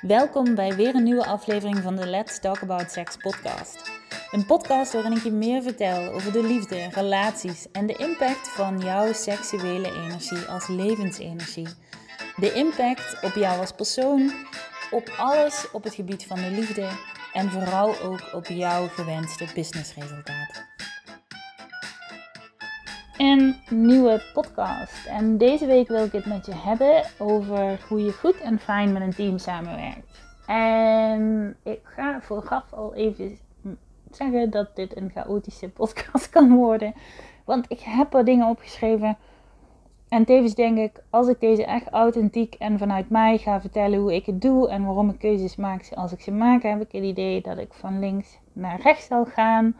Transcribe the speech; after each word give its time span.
Welkom 0.00 0.54
bij 0.54 0.76
weer 0.76 0.94
een 0.94 1.02
nieuwe 1.02 1.26
aflevering 1.26 1.78
van 1.78 1.96
de 1.96 2.06
Let's 2.06 2.40
Talk 2.40 2.62
About 2.62 2.90
Sex 2.90 3.16
podcast. 3.16 3.90
Een 4.30 4.46
podcast 4.46 4.92
waarin 4.92 5.12
ik 5.12 5.22
je 5.22 5.30
meer 5.30 5.62
vertel 5.62 6.12
over 6.12 6.32
de 6.32 6.42
liefde, 6.42 6.88
relaties 6.90 7.66
en 7.72 7.86
de 7.86 7.96
impact 7.96 8.48
van 8.48 8.78
jouw 8.78 9.12
seksuele 9.12 9.92
energie 9.94 10.44
als 10.44 10.68
levensenergie. 10.68 11.68
De 12.36 12.52
impact 12.52 13.22
op 13.22 13.34
jou 13.34 13.60
als 13.60 13.72
persoon, 13.72 14.32
op 14.90 15.14
alles 15.16 15.70
op 15.72 15.84
het 15.84 15.94
gebied 15.94 16.26
van 16.26 16.36
de 16.36 16.50
liefde 16.50 16.88
en 17.32 17.50
vooral 17.50 18.00
ook 18.00 18.30
op 18.32 18.46
jouw 18.46 18.88
gewenste 18.88 19.46
businessresultaat. 19.54 20.57
Een 23.18 23.56
nieuwe 23.70 24.22
podcast. 24.34 25.06
En 25.06 25.38
deze 25.38 25.66
week 25.66 25.88
wil 25.88 26.04
ik 26.04 26.12
het 26.12 26.26
met 26.26 26.46
je 26.46 26.54
hebben 26.54 27.04
over 27.18 27.84
hoe 27.88 28.04
je 28.04 28.12
goed 28.12 28.40
en 28.40 28.58
fijn 28.58 28.92
met 28.92 29.02
een 29.02 29.14
team 29.14 29.38
samenwerkt. 29.38 30.22
En 30.46 31.56
ik 31.62 31.80
ga 31.82 32.20
vooraf 32.20 32.72
al 32.72 32.94
even 32.94 33.38
zeggen 34.10 34.50
dat 34.50 34.76
dit 34.76 34.96
een 34.96 35.10
chaotische 35.10 35.68
podcast 35.68 36.28
kan 36.38 36.54
worden. 36.54 36.94
Want 37.44 37.64
ik 37.68 37.80
heb 37.80 38.14
er 38.14 38.24
dingen 38.24 38.48
opgeschreven. 38.48 39.16
En 40.08 40.24
tevens 40.24 40.54
denk 40.54 40.78
ik, 40.78 41.02
als 41.10 41.28
ik 41.28 41.40
deze 41.40 41.64
echt 41.64 41.88
authentiek 41.88 42.54
en 42.54 42.78
vanuit 42.78 43.10
mij 43.10 43.38
ga 43.38 43.60
vertellen 43.60 43.98
hoe 43.98 44.14
ik 44.14 44.26
het 44.26 44.40
doe 44.40 44.68
en 44.68 44.84
waarom 44.84 45.10
ik 45.10 45.18
keuzes 45.18 45.56
maak 45.56 45.82
zoals 45.82 46.12
ik 46.12 46.20
ze 46.20 46.30
maak, 46.30 46.62
heb 46.62 46.80
ik 46.80 46.92
het 46.92 47.04
idee 47.04 47.40
dat 47.40 47.58
ik 47.58 47.72
van 47.72 47.98
links 47.98 48.38
naar 48.52 48.80
rechts 48.80 49.06
zal 49.06 49.24
gaan. 49.24 49.76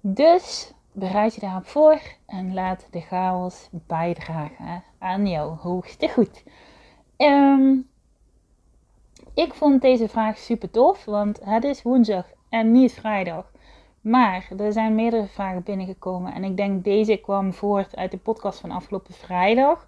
Dus 0.00 0.74
bereid 0.98 1.34
je 1.34 1.40
daarop 1.40 1.66
voor 1.66 2.00
en 2.26 2.54
laat 2.54 2.88
de 2.90 3.00
chaos 3.00 3.68
bijdragen 3.86 4.82
aan 4.98 5.26
jouw 5.26 5.56
hoogste 5.56 6.08
goed. 6.08 6.42
Um, 7.16 7.88
ik 9.34 9.54
vond 9.54 9.82
deze 9.82 10.08
vraag 10.08 10.38
super 10.38 10.70
tof, 10.70 11.04
want 11.04 11.40
het 11.44 11.64
is 11.64 11.82
woensdag 11.82 12.26
en 12.48 12.72
niet 12.72 12.92
vrijdag. 12.92 13.50
Maar 14.00 14.48
er 14.58 14.72
zijn 14.72 14.94
meerdere 14.94 15.26
vragen 15.26 15.62
binnengekomen 15.62 16.32
en 16.32 16.44
ik 16.44 16.56
denk 16.56 16.84
deze 16.84 17.16
kwam 17.16 17.52
voort 17.52 17.96
uit 17.96 18.10
de 18.10 18.18
podcast 18.18 18.60
van 18.60 18.70
afgelopen 18.70 19.14
vrijdag. 19.14 19.86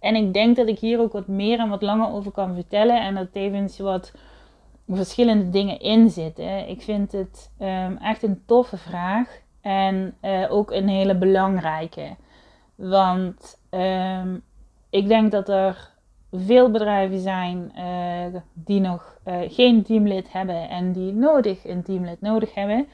En 0.00 0.14
ik 0.14 0.32
denk 0.32 0.56
dat 0.56 0.68
ik 0.68 0.78
hier 0.78 1.00
ook 1.00 1.12
wat 1.12 1.28
meer 1.28 1.58
en 1.58 1.68
wat 1.68 1.82
langer 1.82 2.12
over 2.12 2.32
kan 2.32 2.54
vertellen 2.54 3.00
en 3.00 3.14
dat 3.14 3.32
tevens 3.32 3.78
wat 3.78 4.12
verschillende 4.88 5.50
dingen 5.50 5.80
in 5.80 6.10
zitten. 6.10 6.68
Ik 6.68 6.82
vind 6.82 7.12
het 7.12 7.50
um, 7.58 7.96
echt 7.96 8.22
een 8.22 8.42
toffe 8.46 8.76
vraag. 8.76 9.40
En 9.60 10.14
uh, 10.22 10.52
ook 10.52 10.70
een 10.70 10.88
hele 10.88 11.16
belangrijke. 11.16 12.16
Want 12.74 13.58
um, 13.70 14.42
ik 14.90 15.08
denk 15.08 15.30
dat 15.30 15.48
er 15.48 15.90
veel 16.32 16.70
bedrijven 16.70 17.20
zijn 17.20 17.72
uh, 17.76 18.40
die 18.52 18.80
nog 18.80 19.18
uh, 19.26 19.34
geen 19.48 19.82
teamlid 19.82 20.32
hebben 20.32 20.68
en 20.68 20.92
die 20.92 21.12
nodig 21.12 21.64
een 21.64 21.82
teamlid 21.82 22.20
nodig 22.20 22.54
hebben. 22.54 22.86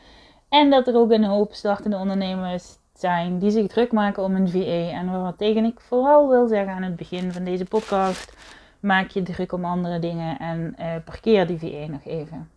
En 0.48 0.70
dat 0.70 0.86
er 0.86 0.96
ook 0.96 1.10
een 1.10 1.24
hoop 1.24 1.52
startende 1.52 1.96
ondernemers 1.96 2.78
zijn 2.94 3.38
die 3.38 3.50
zich 3.50 3.66
druk 3.66 3.92
maken 3.92 4.22
om 4.22 4.34
een 4.34 4.48
VA. 4.48 4.90
En 4.90 5.22
wat 5.22 5.38
tegen 5.38 5.64
ik 5.64 5.80
vooral 5.80 6.28
wil 6.28 6.48
zeggen 6.48 6.72
aan 6.72 6.82
het 6.82 6.96
begin 6.96 7.32
van 7.32 7.44
deze 7.44 7.64
podcast: 7.64 8.36
maak 8.80 9.10
je 9.10 9.22
druk 9.22 9.52
om 9.52 9.64
andere 9.64 9.98
dingen 9.98 10.38
en 10.38 10.76
parkeer 11.04 11.46
die 11.46 11.58
VA 11.58 11.92
nog 11.92 12.04
even. 12.04 12.55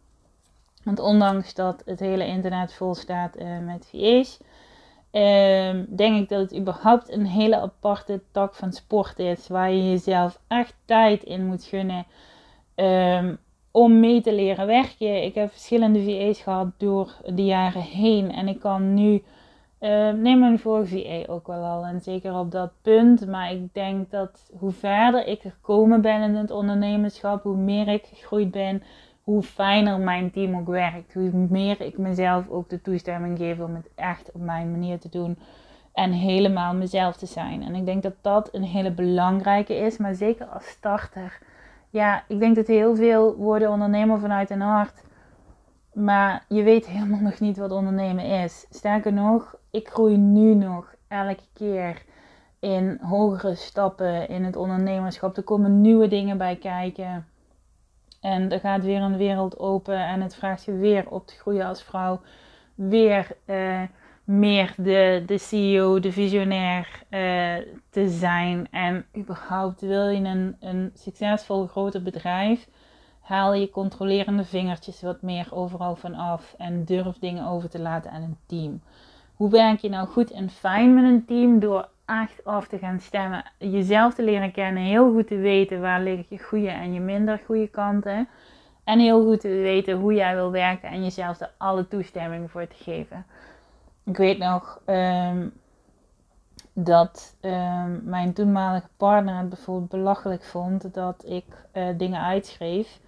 Want 0.89 1.01
ondanks 1.01 1.53
dat 1.53 1.81
het 1.85 1.99
hele 1.99 2.25
internet 2.25 2.73
vol 2.73 2.95
staat 2.95 3.39
uh, 3.39 3.59
met 3.65 3.89
VA's, 3.91 4.39
uh, 5.11 5.79
denk 5.87 6.17
ik 6.17 6.29
dat 6.29 6.41
het 6.41 6.55
überhaupt 6.55 7.11
een 7.11 7.25
hele 7.25 7.59
aparte 7.59 8.21
tak 8.31 8.55
van 8.55 8.71
sport 8.71 9.19
is. 9.19 9.47
Waar 9.47 9.71
je 9.71 9.89
jezelf 9.89 10.39
echt 10.47 10.75
tijd 10.85 11.23
in 11.23 11.45
moet 11.45 11.63
gunnen 11.63 12.05
um, 12.75 13.37
om 13.71 13.99
mee 13.99 14.21
te 14.21 14.33
leren 14.33 14.67
werken. 14.67 15.23
Ik 15.23 15.35
heb 15.35 15.51
verschillende 15.51 16.03
VA's 16.03 16.41
gehad 16.41 16.67
door 16.77 17.15
de 17.25 17.45
jaren 17.45 17.81
heen. 17.81 18.31
En 18.31 18.47
ik 18.47 18.59
kan 18.59 18.93
nu, 18.93 19.23
uh, 19.79 20.11
neem 20.11 20.39
mijn 20.39 20.59
vorige 20.59 21.01
VA 21.01 21.31
ook 21.33 21.47
wel 21.47 21.63
al. 21.63 21.85
En 21.85 22.01
zeker 22.01 22.39
op 22.39 22.51
dat 22.51 22.71
punt. 22.81 23.27
Maar 23.27 23.51
ik 23.51 23.73
denk 23.73 24.11
dat 24.11 24.51
hoe 24.59 24.71
verder 24.71 25.27
ik 25.27 25.41
gekomen 25.41 26.01
ben 26.01 26.21
in 26.21 26.35
het 26.35 26.51
ondernemerschap, 26.51 27.43
hoe 27.43 27.57
meer 27.57 27.87
ik 27.87 28.05
gegroeid 28.05 28.51
ben 28.51 28.83
hoe 29.29 29.43
fijner 29.43 29.99
mijn 29.99 30.31
team 30.31 30.55
ook 30.55 30.67
werkt. 30.67 31.13
Hoe 31.13 31.31
meer 31.31 31.81
ik 31.81 31.97
mezelf 31.97 32.49
ook 32.49 32.69
de 32.69 32.81
toestemming 32.81 33.37
geef 33.37 33.59
om 33.59 33.75
het 33.75 33.89
echt 33.95 34.31
op 34.31 34.41
mijn 34.41 34.71
manier 34.71 34.99
te 34.99 35.09
doen. 35.09 35.37
En 35.93 36.11
helemaal 36.11 36.73
mezelf 36.73 37.17
te 37.17 37.25
zijn. 37.25 37.63
En 37.63 37.75
ik 37.75 37.85
denk 37.85 38.03
dat 38.03 38.13
dat 38.21 38.53
een 38.53 38.63
hele 38.63 38.91
belangrijke 38.91 39.75
is. 39.75 39.97
Maar 39.97 40.13
zeker 40.13 40.45
als 40.45 40.67
starter. 40.67 41.39
Ja, 41.89 42.23
ik 42.27 42.39
denk 42.39 42.55
dat 42.55 42.67
heel 42.67 42.95
veel 42.95 43.35
worden 43.35 43.69
ondernemer 43.69 44.19
vanuit 44.19 44.49
een 44.49 44.61
hart. 44.61 45.03
Maar 45.93 46.45
je 46.47 46.63
weet 46.63 46.87
helemaal 46.87 47.21
nog 47.29 47.39
niet 47.39 47.57
wat 47.57 47.71
ondernemen 47.71 48.25
is. 48.25 48.65
Sterker 48.69 49.13
nog, 49.13 49.55
ik 49.71 49.87
groei 49.87 50.17
nu 50.17 50.53
nog 50.53 50.95
elke 51.07 51.43
keer 51.53 52.03
in 52.59 52.99
hogere 53.01 53.55
stappen 53.55 54.29
in 54.29 54.43
het 54.43 54.55
ondernemerschap. 54.55 55.37
Er 55.37 55.43
komen 55.43 55.81
nieuwe 55.81 56.07
dingen 56.07 56.37
bij 56.37 56.55
kijken. 56.55 57.25
En 58.21 58.51
er 58.51 58.59
gaat 58.59 58.83
weer 58.83 59.01
een 59.01 59.17
wereld 59.17 59.59
open 59.59 60.07
en 60.07 60.21
het 60.21 60.35
vraagt 60.35 60.63
je 60.63 60.77
weer 60.77 61.09
op 61.09 61.27
te 61.27 61.35
groeien 61.35 61.65
als 61.65 61.83
vrouw. 61.83 62.21
Weer 62.75 63.27
uh, 63.45 63.81
meer 64.23 64.73
de, 64.77 65.23
de 65.25 65.37
CEO, 65.37 65.99
de 65.99 66.11
visionair 66.11 67.03
uh, 67.09 67.65
te 67.89 68.09
zijn. 68.09 68.67
En 68.71 69.05
überhaupt 69.17 69.81
wil 69.81 70.07
je 70.07 70.23
een, 70.23 70.55
een 70.59 70.91
succesvol 70.93 71.67
groter 71.67 72.03
bedrijf, 72.03 72.67
haal 73.19 73.53
je 73.53 73.69
controlerende 73.69 74.43
vingertjes 74.43 75.01
wat 75.01 75.21
meer 75.21 75.47
overal 75.51 75.95
van 75.95 76.15
af. 76.15 76.55
En 76.57 76.85
durf 76.85 77.17
dingen 77.17 77.47
over 77.47 77.69
te 77.69 77.79
laten 77.79 78.11
aan 78.11 78.21
een 78.21 78.37
team. 78.45 78.81
Hoe 79.35 79.49
werk 79.49 79.79
je 79.79 79.89
nou 79.89 80.07
goed 80.07 80.31
en 80.31 80.49
fijn 80.49 80.93
met 80.93 81.03
een 81.03 81.25
team? 81.25 81.59
Door 81.59 81.89
echt 82.09 82.45
af 82.45 82.67
te 82.67 82.77
gaan 82.77 82.99
stemmen. 82.99 83.43
Jezelf 83.57 84.13
te 84.13 84.23
leren 84.23 84.51
kennen. 84.51 84.83
Heel 84.83 85.11
goed 85.11 85.27
te 85.27 85.37
weten 85.37 85.81
waar 85.81 86.01
liggen 86.01 86.25
je 86.29 86.43
goede 86.43 86.69
en 86.69 86.93
je 86.93 86.99
minder 86.99 87.41
goede 87.45 87.67
kanten. 87.67 88.27
En 88.83 88.99
heel 88.99 89.23
goed 89.23 89.39
te 89.39 89.47
weten 89.47 89.97
hoe 89.97 90.13
jij 90.13 90.35
wil 90.35 90.51
werken 90.51 90.89
en 90.89 91.03
jezelf 91.03 91.39
er 91.39 91.51
alle 91.57 91.87
toestemming 91.87 92.51
voor 92.51 92.67
te 92.67 92.83
geven. 92.83 93.25
Ik 94.03 94.17
weet 94.17 94.37
nog 94.37 94.81
um, 94.85 95.53
dat 96.73 97.35
um, 97.41 98.01
mijn 98.03 98.33
toenmalige 98.33 98.87
partner 98.97 99.37
het 99.37 99.49
bijvoorbeeld 99.49 99.89
belachelijk 99.89 100.43
vond 100.43 100.93
dat 100.93 101.23
ik 101.27 101.45
uh, 101.73 101.87
dingen 101.97 102.21
uitschreef. 102.21 102.99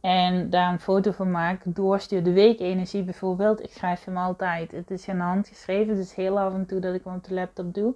En 0.00 0.50
daar 0.50 0.72
een 0.72 0.80
foto 0.80 1.10
van 1.10 1.30
maak, 1.30 1.62
doorstuur 1.64 2.22
de 2.22 2.32
weekenergie 2.32 3.02
bijvoorbeeld. 3.02 3.62
Ik 3.62 3.72
schrijf 3.72 4.04
hem 4.04 4.16
altijd. 4.16 4.72
Het 4.72 4.90
is 4.90 5.08
in 5.08 5.18
hand 5.18 5.48
geschreven, 5.48 5.94
dus 5.94 6.14
heel 6.14 6.38
af 6.38 6.54
en 6.54 6.66
toe 6.66 6.80
dat 6.80 6.94
ik 6.94 7.04
hem 7.04 7.14
op 7.14 7.24
de 7.24 7.34
laptop 7.34 7.74
doe. 7.74 7.94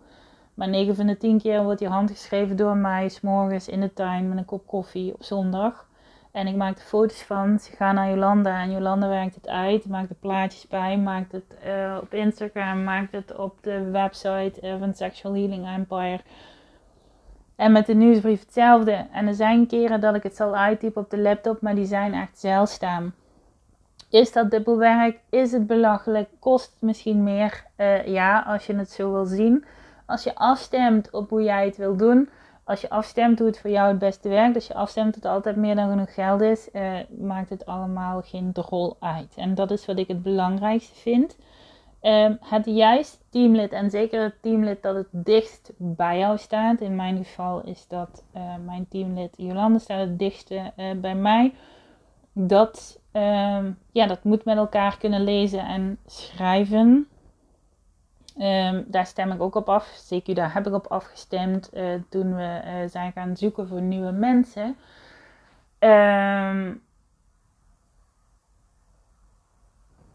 Maar 0.54 0.68
9 0.68 0.96
van 0.96 1.06
de 1.06 1.16
10 1.16 1.38
keer 1.38 1.62
wordt 1.62 1.78
die 1.78 1.88
handgeschreven 1.88 2.56
door 2.56 2.76
mij, 2.76 3.08
s 3.08 3.20
morgens 3.20 3.68
in 3.68 3.80
de 3.80 3.92
tuin 3.92 4.28
met 4.28 4.38
een 4.38 4.44
kop 4.44 4.66
koffie 4.66 5.14
op 5.14 5.22
zondag. 5.22 5.86
En 6.34 6.46
ik 6.46 6.56
maak 6.56 6.78
er 6.78 6.84
foto's 6.84 7.22
van. 7.22 7.58
Ze 7.58 7.76
gaan 7.76 7.94
naar 7.94 8.10
Jolanda 8.10 8.60
en 8.60 8.70
Jolanda 8.70 9.08
werkt 9.08 9.34
het 9.34 9.48
uit. 9.48 9.88
Maakt 9.88 10.10
er 10.10 10.16
plaatjes 10.16 10.66
bij. 10.66 10.98
Maakt 10.98 11.32
het 11.32 11.58
uh, 11.66 11.96
op 12.02 12.14
Instagram. 12.14 12.84
Maakt 12.84 13.12
het 13.12 13.36
op 13.36 13.58
de 13.60 13.90
website 13.90 14.54
uh, 14.62 14.74
van 14.78 14.94
Sexual 14.94 15.34
Healing 15.34 15.66
Empire. 15.66 16.20
En 17.56 17.72
met 17.72 17.86
de 17.86 17.94
nieuwsbrief 17.94 18.40
hetzelfde. 18.40 19.06
En 19.12 19.26
er 19.26 19.34
zijn 19.34 19.66
keren 19.66 20.00
dat 20.00 20.14
ik 20.14 20.22
het 20.22 20.36
zal 20.36 20.56
uittypen 20.56 21.02
op 21.02 21.10
de 21.10 21.18
laptop, 21.18 21.60
maar 21.60 21.74
die 21.74 21.86
zijn 21.86 22.14
echt 22.14 22.38
zeldzaam. 22.38 23.12
Is 24.10 24.32
dat 24.32 24.50
dubbelwerk? 24.50 25.18
Is 25.30 25.52
het 25.52 25.66
belachelijk? 25.66 26.28
Kost 26.38 26.70
het 26.72 26.82
misschien 26.82 27.22
meer? 27.22 27.64
Uh, 27.76 28.06
ja, 28.06 28.44
als 28.46 28.66
je 28.66 28.76
het 28.76 28.90
zo 28.90 29.12
wil 29.12 29.26
zien. 29.26 29.64
Als 30.06 30.24
je 30.24 30.34
afstemt 30.34 31.10
op 31.10 31.30
hoe 31.30 31.42
jij 31.42 31.64
het 31.64 31.76
wil 31.76 31.96
doen, 31.96 32.28
als 32.64 32.80
je 32.80 32.90
afstemt 32.90 33.38
hoe 33.38 33.46
het 33.48 33.60
voor 33.60 33.70
jou 33.70 33.88
het 33.88 33.98
beste 33.98 34.28
werkt, 34.28 34.54
als 34.54 34.66
je 34.66 34.74
afstemt 34.74 35.14
dat 35.14 35.22
het 35.22 35.32
altijd 35.32 35.56
meer 35.56 35.74
dan 35.74 35.90
genoeg 35.90 36.14
geld 36.14 36.40
is, 36.40 36.68
uh, 36.72 36.92
maakt 37.18 37.50
het 37.50 37.66
allemaal 37.66 38.22
geen 38.22 38.50
rol 38.54 38.96
uit. 39.00 39.34
En 39.36 39.54
dat 39.54 39.70
is 39.70 39.86
wat 39.86 39.98
ik 39.98 40.08
het 40.08 40.22
belangrijkste 40.22 40.94
vind. 40.94 41.36
Um, 42.02 42.38
het 42.40 42.66
juiste 42.66 43.18
teamlid 43.30 43.72
en 43.72 43.90
zeker 43.90 44.22
het 44.22 44.42
teamlid 44.42 44.82
dat 44.82 44.94
het 44.94 45.08
dichtst 45.10 45.72
bij 45.76 46.18
jou 46.18 46.38
staat. 46.38 46.80
In 46.80 46.96
mijn 46.96 47.16
geval 47.16 47.62
is 47.62 47.86
dat 47.88 48.24
uh, 48.36 48.42
mijn 48.64 48.86
teamlid 48.88 49.34
Jolande 49.36 49.78
staat 49.78 49.98
het 49.98 50.18
dichtste 50.18 50.72
uh, 50.76 50.90
bij 50.96 51.14
mij. 51.14 51.54
Dat, 52.32 53.00
um, 53.12 53.78
ja, 53.92 54.06
dat 54.06 54.24
moet 54.24 54.44
met 54.44 54.56
elkaar 54.56 54.98
kunnen 54.98 55.24
lezen 55.24 55.66
en 55.66 55.98
schrijven. 56.06 57.08
Um, 58.38 58.84
daar 58.86 59.06
stem 59.06 59.32
ik 59.32 59.42
ook 59.42 59.54
op 59.54 59.68
af. 59.68 60.12
CQ, 60.12 60.32
daar 60.32 60.54
heb 60.54 60.66
ik 60.66 60.72
op 60.72 60.86
afgestemd 60.86 61.70
uh, 61.74 61.94
toen 62.08 62.34
we 62.34 62.60
uh, 62.64 62.88
zijn 62.88 63.12
gaan 63.12 63.36
zoeken 63.36 63.68
voor 63.68 63.80
nieuwe 63.80 64.10
mensen. 64.10 64.76
Um, 65.78 66.82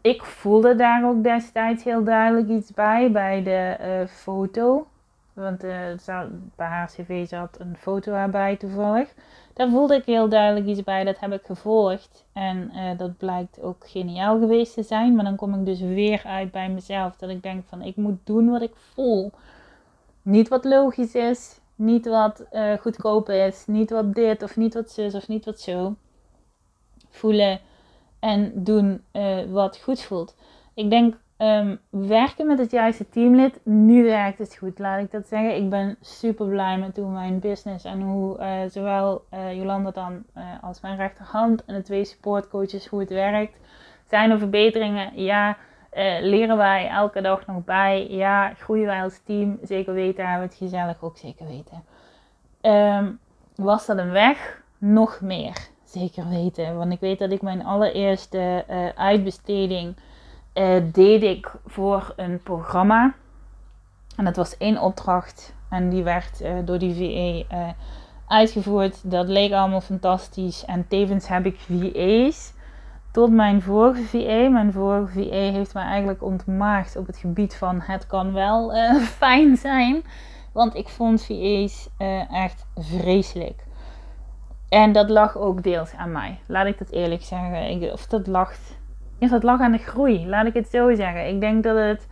ik 0.00 0.22
voelde 0.22 0.74
daar 0.74 1.04
ook 1.04 1.22
destijds 1.22 1.84
heel 1.84 2.04
duidelijk 2.04 2.48
iets 2.48 2.72
bij, 2.72 3.10
bij 3.10 3.42
de 3.42 3.76
uh, 3.80 4.06
foto. 4.06 4.86
Want 5.32 5.64
uh, 5.64 5.84
bij 6.56 6.86
cv 6.86 7.28
zat 7.28 7.60
een 7.60 7.76
foto 7.76 8.12
erbij 8.12 8.56
toevallig. 8.56 9.14
Daar 9.54 9.70
voelde 9.70 9.94
ik 9.94 10.04
heel 10.04 10.28
duidelijk 10.28 10.66
iets 10.66 10.84
bij. 10.84 11.04
Dat 11.04 11.20
heb 11.20 11.32
ik 11.32 11.44
gevolgd. 11.44 12.24
En 12.32 12.70
uh, 12.74 12.98
dat 12.98 13.16
blijkt 13.16 13.60
ook 13.60 13.88
geniaal 13.88 14.38
geweest 14.38 14.74
te 14.74 14.82
zijn. 14.82 15.14
Maar 15.14 15.24
dan 15.24 15.36
kom 15.36 15.54
ik 15.54 15.64
dus 15.64 15.80
weer 15.80 16.22
uit 16.24 16.50
bij 16.50 16.68
mezelf. 16.68 17.16
Dat 17.16 17.30
ik 17.30 17.42
denk 17.42 17.64
van 17.66 17.82
ik 17.82 17.96
moet 17.96 18.18
doen 18.24 18.50
wat 18.50 18.62
ik 18.62 18.72
voel. 18.74 19.30
Niet 20.22 20.48
wat 20.48 20.64
logisch 20.64 21.14
is. 21.14 21.58
Niet 21.74 22.06
wat 22.06 22.44
uh, 22.52 22.72
goedkoop 22.72 23.28
is. 23.28 23.66
Niet 23.66 23.90
wat 23.90 24.14
dit 24.14 24.42
of 24.42 24.56
niet 24.56 24.74
wat 24.74 24.90
zus 24.90 25.14
of 25.14 25.28
niet 25.28 25.44
wat 25.44 25.60
zo. 25.60 25.94
Voelen 27.08 27.60
en 28.18 28.52
doen 28.54 29.02
wat 29.50 29.76
goed 29.76 30.02
voelt. 30.02 30.36
Ik 30.74 30.90
denk 30.90 31.16
Um, 31.42 31.80
werken 31.90 32.46
met 32.46 32.58
het 32.58 32.70
juiste 32.70 33.08
teamlid. 33.08 33.60
Nu 33.64 34.04
werkt 34.04 34.38
het 34.38 34.56
goed, 34.56 34.78
laat 34.78 35.00
ik 35.00 35.10
dat 35.10 35.26
zeggen. 35.26 35.56
Ik 35.56 35.70
ben 35.70 35.96
super 36.00 36.46
blij 36.46 36.78
met 36.78 36.96
hoe 36.96 37.10
mijn 37.10 37.38
business 37.38 37.84
en 37.84 38.00
hoe 38.00 38.38
uh, 38.38 38.70
zowel 38.70 39.24
uh, 39.34 39.54
Jolanda 39.54 39.90
dan 39.90 40.22
uh, 40.36 40.44
als 40.62 40.80
mijn 40.80 40.96
rechterhand 40.96 41.64
en 41.64 41.74
de 41.74 41.82
twee 41.82 42.04
supportcoaches 42.04 42.86
hoe 42.86 43.00
het 43.00 43.08
werkt. 43.08 43.56
Zijn 44.08 44.30
er 44.30 44.38
verbeteringen? 44.38 45.22
Ja. 45.22 45.56
leren 46.20 46.56
wij 46.56 46.88
elke 46.88 47.20
dag 47.20 47.46
nog 47.46 47.64
bij? 47.64 48.08
Ja. 48.08 48.54
Groeien 48.54 48.86
wij 48.86 49.02
als 49.02 49.20
team? 49.24 49.58
Zeker 49.62 49.94
weten. 49.94 50.28
Hebben 50.28 50.48
we 50.48 50.54
het 50.54 50.62
gezellig 50.62 51.02
ook 51.02 51.16
zeker 51.16 51.46
weten. 51.46 51.82
Um, 52.96 53.18
was 53.54 53.86
dat 53.86 53.98
een 53.98 54.10
weg? 54.10 54.62
Nog 54.78 55.20
meer. 55.20 55.68
Zeker 55.84 56.28
weten. 56.28 56.76
Want 56.76 56.92
ik 56.92 57.00
weet 57.00 57.18
dat 57.18 57.32
ik 57.32 57.42
mijn 57.42 57.64
allereerste 57.64 58.64
uitbesteding 58.96 59.94
uh, 60.54 60.76
deed 60.92 61.22
ik 61.22 61.52
voor 61.66 62.12
een 62.16 62.42
programma. 62.42 63.14
En 64.16 64.24
dat 64.24 64.36
was 64.36 64.56
één 64.56 64.78
opdracht. 64.78 65.54
En 65.68 65.88
die 65.88 66.02
werd 66.02 66.40
uh, 66.40 66.52
door 66.64 66.78
die 66.78 66.94
VE 66.94 67.46
eh, 67.48 67.68
uitgevoerd. 68.26 69.10
Dat 69.10 69.28
leek 69.28 69.52
allemaal 69.52 69.80
fantastisch. 69.80 70.64
En 70.64 70.88
tevens 70.88 71.28
heb 71.28 71.46
ik 71.46 71.58
VA's. 71.58 72.52
Tot 73.12 73.30
mijn 73.30 73.62
vorige 73.62 74.02
VE. 74.02 74.48
Mijn 74.50 74.72
vorige 74.72 75.12
VE 75.12 75.34
heeft 75.34 75.74
mij 75.74 75.84
eigenlijk 75.84 76.22
ontmaagd 76.22 76.96
op 76.96 77.06
het 77.06 77.16
gebied 77.16 77.56
van 77.56 77.80
het 77.80 78.06
kan 78.06 78.32
wel 78.32 78.72
fijn 79.18 79.56
zijn. 79.56 80.02
Want 80.52 80.74
ik 80.74 80.88
vond 80.88 81.24
VA's 81.24 81.88
echt 82.30 82.66
vreselijk. 82.76 83.64
En 84.68 84.92
dat 84.92 85.10
lag 85.10 85.36
ook 85.36 85.62
deels 85.62 85.94
aan 85.94 86.12
mij. 86.12 86.38
Laat 86.46 86.66
ik 86.66 86.78
dat 86.78 86.90
eerlijk 86.90 87.22
zeggen. 87.22 87.92
Of 87.92 88.06
dat 88.06 88.26
lag 88.26 88.52
ja, 89.20 89.28
dat 89.28 89.42
lag 89.42 89.60
aan 89.60 89.72
de 89.72 89.78
groei, 89.78 90.28
laat 90.28 90.46
ik 90.46 90.54
het 90.54 90.68
zo 90.68 90.94
zeggen. 90.94 91.28
Ik 91.28 91.40
denk 91.40 91.62
dat 91.62 91.76
het. 91.76 92.08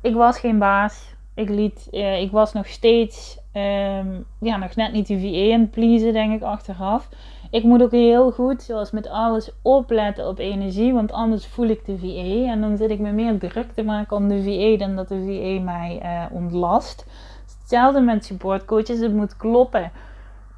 Ik 0.00 0.14
was 0.14 0.38
geen 0.38 0.58
baas. 0.58 1.14
Ik, 1.34 1.48
liet, 1.48 1.88
uh, 1.90 2.20
ik 2.20 2.30
was 2.30 2.52
nog 2.52 2.66
steeds. 2.66 3.38
Um, 3.54 4.24
ja, 4.40 4.56
nog 4.56 4.76
net 4.76 4.92
niet 4.92 5.06
de 5.06 5.20
VA 5.20 5.54
aan 5.54 5.70
pleasen, 5.70 6.12
denk 6.12 6.34
ik 6.34 6.42
achteraf. 6.42 7.08
Ik 7.50 7.62
moet 7.62 7.82
ook 7.82 7.90
heel 7.90 8.30
goed, 8.30 8.62
zoals 8.62 8.90
met 8.90 9.08
alles, 9.08 9.50
opletten 9.62 10.28
op 10.28 10.38
energie. 10.38 10.92
Want 10.92 11.12
anders 11.12 11.46
voel 11.46 11.66
ik 11.68 11.84
de 11.84 11.98
VA. 11.98 12.52
En 12.52 12.60
dan 12.60 12.76
zit 12.76 12.90
ik 12.90 12.98
me 12.98 13.12
meer 13.12 13.38
druk 13.38 13.72
te 13.72 13.82
maken 13.82 14.16
om 14.16 14.28
de 14.28 14.42
VA 14.42 14.84
dan 14.84 14.96
dat 14.96 15.08
de 15.08 15.24
VA 15.24 15.62
mij 15.64 16.00
uh, 16.02 16.36
ontlast. 16.36 17.06
Hetzelfde 17.60 18.00
met 18.00 18.24
supportcoaches. 18.24 18.98
Het 18.98 19.14
moet 19.14 19.36
kloppen. 19.36 19.92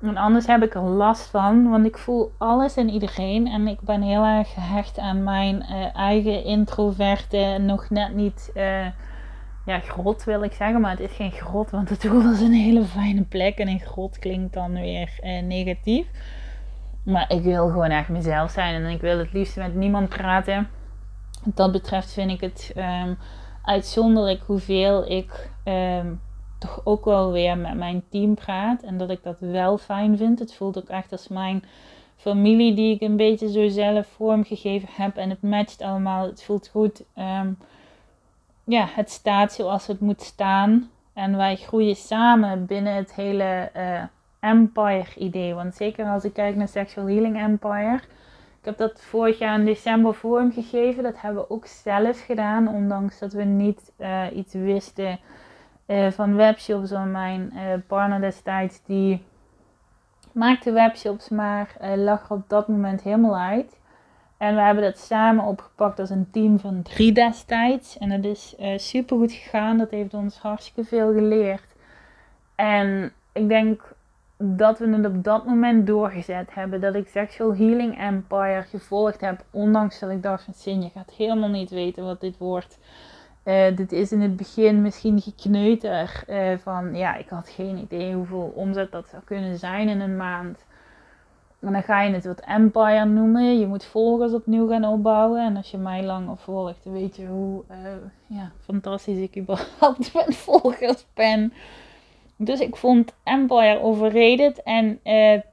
En 0.03 0.17
anders 0.17 0.47
heb 0.47 0.63
ik 0.63 0.75
er 0.75 0.83
last 0.83 1.31
van, 1.31 1.71
want 1.71 1.87
ik 1.87 1.99
voel 1.99 2.33
alles 2.39 2.77
en 2.77 2.89
iedereen. 2.89 3.47
En 3.47 3.69
ik 3.69 3.81
ben 3.81 4.03
heel 4.03 4.25
erg 4.25 4.53
gehecht 4.53 4.99
aan 4.99 5.23
mijn 5.23 5.67
uh, 5.71 5.97
eigen 5.97 6.45
introverte, 6.45 7.57
nog 7.61 7.91
net 7.91 8.15
niet, 8.15 8.51
uh, 8.55 8.87
ja, 9.67 9.79
grot 9.79 10.25
wil 10.25 10.43
ik 10.43 10.53
zeggen. 10.53 10.81
Maar 10.81 10.91
het 10.91 11.01
is 11.01 11.13
geen 11.13 11.31
grot, 11.31 11.71
want 11.71 11.89
het 11.89 12.05
is 12.05 12.41
een 12.41 12.53
hele 12.53 12.85
fijne 12.85 13.23
plek. 13.23 13.59
En 13.59 13.69
een 13.69 13.81
grot 13.81 14.19
klinkt 14.19 14.55
dan 14.55 14.73
weer 14.73 15.19
uh, 15.23 15.43
negatief. 15.43 16.07
Maar 17.05 17.31
ik 17.33 17.43
wil 17.43 17.69
gewoon 17.69 17.91
echt 17.91 18.09
mezelf 18.09 18.51
zijn 18.51 18.85
en 18.85 18.91
ik 18.91 19.01
wil 19.01 19.19
het 19.19 19.33
liefst 19.33 19.57
met 19.57 19.75
niemand 19.75 20.09
praten. 20.09 20.69
Wat 21.45 21.57
dat 21.57 21.73
betreft 21.73 22.13
vind 22.13 22.31
ik 22.31 22.41
het 22.41 22.73
um, 22.77 23.19
uitzonderlijk 23.63 24.43
hoeveel 24.47 25.11
ik... 25.11 25.51
Um, 25.65 26.21
toch 26.63 26.81
ook 26.85 27.05
wel 27.05 27.33
weer 27.33 27.59
met 27.59 27.75
mijn 27.75 28.03
team 28.09 28.35
praat. 28.35 28.83
En 28.83 28.99
dat 28.99 29.11
ik 29.11 29.23
dat 29.23 29.41
wel 29.41 29.79
fijn 29.79 30.17
vind. 30.17 30.39
Het 30.39 30.55
voelt 30.55 30.79
ook 30.79 30.89
echt 30.89 31.13
als 31.13 31.29
mijn 31.29 31.65
familie 32.17 32.75
die 32.75 32.95
ik 32.95 33.01
een 33.01 33.17
beetje 33.17 33.51
zo 33.51 33.69
zelf 33.69 34.07
vormgegeven 34.07 34.89
heb. 34.93 35.17
En 35.17 35.31
het 35.31 35.43
matcht 35.43 35.83
allemaal. 35.83 36.27
Het 36.27 36.43
voelt 36.43 36.69
goed. 36.69 37.03
Um, 37.17 37.59
ja, 38.65 38.87
het 38.95 39.11
staat 39.11 39.53
zoals 39.53 39.87
het 39.87 40.01
moet 40.01 40.23
staan. 40.23 40.91
En 41.13 41.37
wij 41.37 41.57
groeien 41.57 41.97
samen 41.97 42.67
binnen 42.67 42.95
het 42.95 43.15
hele 43.15 43.71
uh, 43.77 44.03
Empire 44.41 45.15
idee. 45.19 45.55
Want 45.55 45.75
zeker 45.75 46.07
als 46.07 46.25
ik 46.25 46.33
kijk 46.33 46.57
naar 46.57 46.69
Sexual 46.69 47.07
Healing 47.07 47.39
Empire. 47.39 48.01
Ik 48.61 48.69
heb 48.69 48.77
dat 48.77 49.01
vorig 49.01 49.39
jaar 49.39 49.59
in 49.59 49.65
december 49.65 50.15
vormgegeven. 50.15 51.03
Dat 51.03 51.21
hebben 51.21 51.43
we 51.43 51.51
ook 51.51 51.67
zelf 51.67 52.25
gedaan. 52.25 52.69
Ondanks 52.69 53.19
dat 53.19 53.33
we 53.33 53.43
niet 53.43 53.93
uh, 53.99 54.23
iets 54.35 54.55
wisten 54.55 55.19
uh, 55.93 56.11
van 56.11 56.37
webshops. 56.37 56.91
van 56.91 57.11
mijn 57.11 57.53
uh, 57.55 57.61
partner 57.87 58.21
destijds, 58.21 58.81
die 58.85 59.25
maakte 60.33 60.73
webshops, 60.73 61.29
maar 61.29 61.77
uh, 61.83 61.97
lag 61.97 62.25
er 62.25 62.37
op 62.37 62.49
dat 62.49 62.69
moment 62.69 63.03
helemaal 63.03 63.39
uit. 63.39 63.81
En 64.37 64.55
we 64.55 64.61
hebben 64.61 64.85
dat 64.85 64.99
samen 64.99 65.45
opgepakt 65.45 65.99
als 65.99 66.11
een 66.11 66.31
team 66.31 66.59
van 66.59 66.83
drie 66.83 67.13
destijds. 67.13 67.99
En 67.99 68.09
dat 68.09 68.25
is 68.25 68.57
super 68.77 69.17
goed 69.17 69.33
gegaan. 69.33 69.79
Dat 69.79 69.91
heeft 69.91 70.15
ons 70.15 70.39
hartstikke 70.39 70.85
veel 70.85 71.13
geleerd. 71.13 71.75
En 72.55 73.13
ik 73.33 73.49
denk 73.49 73.95
dat 74.37 74.79
we 74.79 74.89
het 74.89 75.07
op 75.07 75.25
dat 75.25 75.47
moment 75.47 75.87
doorgezet 75.87 76.55
hebben. 76.55 76.81
Dat 76.81 76.95
ik 76.95 77.09
Sexual 77.09 77.57
Healing 77.57 77.99
Empire 77.99 78.63
gevolgd 78.63 79.21
heb. 79.21 79.45
Ondanks 79.51 79.99
dat 79.99 80.11
ik 80.11 80.23
dacht 80.23 80.45
van 80.45 80.55
Sin, 80.55 80.83
je 80.83 80.91
gaat 80.91 81.11
helemaal 81.17 81.49
niet 81.49 81.71
weten 81.71 82.05
wat 82.05 82.21
dit 82.21 82.39
wordt. 82.39 82.79
Uh, 83.45 83.77
dit 83.77 83.93
is 83.93 84.13
in 84.13 84.21
het 84.21 84.37
begin 84.37 84.83
misschien 84.83 85.21
gekneuter 85.21 86.25
uh, 86.29 86.59
van 86.59 86.95
ja, 86.95 87.15
ik 87.15 87.29
had 87.29 87.49
geen 87.49 87.79
idee 87.79 88.15
hoeveel 88.15 88.53
omzet 88.55 88.93
dat 88.93 89.09
zou 89.09 89.23
kunnen 89.25 89.59
zijn 89.59 89.89
in 89.89 90.01
een 90.01 90.17
maand. 90.17 90.65
En 91.61 91.73
dan 91.73 91.83
ga 91.83 92.03
je 92.03 92.13
het 92.13 92.25
wat 92.25 92.41
empire 92.41 93.05
noemen. 93.05 93.59
Je 93.59 93.67
moet 93.67 93.85
volgers 93.85 94.33
opnieuw 94.33 94.69
gaan 94.69 94.85
opbouwen. 94.85 95.45
En 95.45 95.57
als 95.57 95.71
je 95.71 95.79
mij 95.79 96.05
lang 96.05 96.41
volgt, 96.41 96.85
weet 96.85 97.17
je 97.17 97.27
hoe 97.27 97.63
uh, 97.71 97.77
ja, 98.27 98.51
fantastisch 98.65 99.19
ik 99.19 99.37
überhaupt 99.37 100.15
met 100.27 100.37
volgers 100.37 101.07
ben. 101.15 101.53
Dus 102.37 102.61
ik 102.61 102.77
vond 102.77 103.15
Empire 103.25 103.81
overrated 103.81 104.63
en 104.63 105.01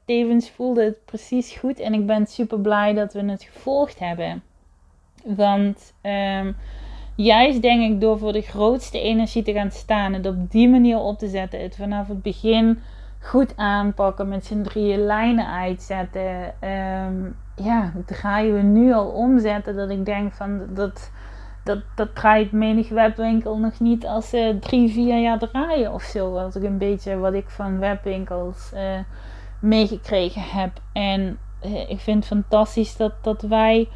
tevens 0.05 0.49
voelde 0.49 0.83
het 0.83 1.05
precies 1.05 1.51
goed. 1.51 1.79
En 1.79 1.93
ik 1.93 2.05
ben 2.05 2.27
super 2.27 2.59
blij 2.59 2.93
dat 2.93 3.13
we 3.13 3.23
het 3.25 3.43
gevolgd 3.43 3.99
hebben. 3.99 4.43
Want 5.23 5.93
um, 6.03 6.55
Juist 7.21 7.61
denk 7.61 7.91
ik 7.91 8.01
door 8.01 8.17
voor 8.17 8.33
de 8.33 8.41
grootste 8.41 9.01
energie 9.01 9.43
te 9.43 9.53
gaan 9.53 9.71
staan. 9.71 10.13
Het 10.13 10.25
op 10.25 10.51
die 10.51 10.69
manier 10.69 10.97
op 10.97 11.17
te 11.17 11.27
zetten. 11.27 11.61
Het 11.61 11.75
vanaf 11.75 12.07
het 12.07 12.21
begin 12.21 12.79
goed 13.19 13.57
aanpakken. 13.57 14.27
Met 14.27 14.45
z'n 14.45 14.61
drieën 14.61 14.99
lijnen 14.99 15.47
uitzetten. 15.47 16.53
Um, 17.07 17.35
ja, 17.55 17.93
draaien 18.05 18.55
we 18.55 18.61
nu 18.61 18.93
al 18.93 19.07
omzetten. 19.07 19.75
Dat 19.75 19.89
ik 19.89 20.05
denk 20.05 20.33
van 20.33 20.61
dat, 20.73 21.11
dat, 21.63 21.79
dat 21.95 22.15
draait 22.15 22.51
menig 22.51 22.89
webwinkel 22.89 23.57
nog 23.57 23.79
niet 23.79 24.05
als 24.05 24.29
ze 24.29 24.57
drie, 24.59 24.89
vier 24.91 25.19
jaar 25.19 25.39
draaien 25.39 25.93
of 25.93 26.03
zo. 26.03 26.37
Als 26.37 26.55
ik 26.55 26.63
een 26.63 26.77
beetje 26.77 27.17
wat 27.17 27.33
ik 27.33 27.49
van 27.49 27.79
webwinkels 27.79 28.71
uh, 28.73 28.81
meegekregen 29.61 30.41
heb. 30.41 30.71
En 30.93 31.37
uh, 31.65 31.89
ik 31.89 31.99
vind 31.99 32.17
het 32.17 32.25
fantastisch 32.25 32.97
dat, 32.97 33.13
dat 33.21 33.41
wij 33.41 33.87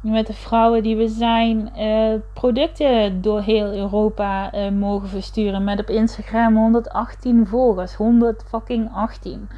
met 0.00 0.26
de 0.26 0.32
vrouwen 0.32 0.82
die 0.82 0.96
we 0.96 1.08
zijn, 1.08 1.72
uh, 1.76 2.14
producten 2.34 3.20
door 3.22 3.40
heel 3.40 3.74
Europa 3.74 4.54
uh, 4.54 4.70
mogen 4.70 5.08
versturen. 5.08 5.64
Met 5.64 5.80
op 5.80 5.88
Instagram 5.88 6.56
118 6.56 7.46
volgers. 7.46 7.94
100 7.94 8.44
fucking 8.48 8.90
18. 8.94 9.48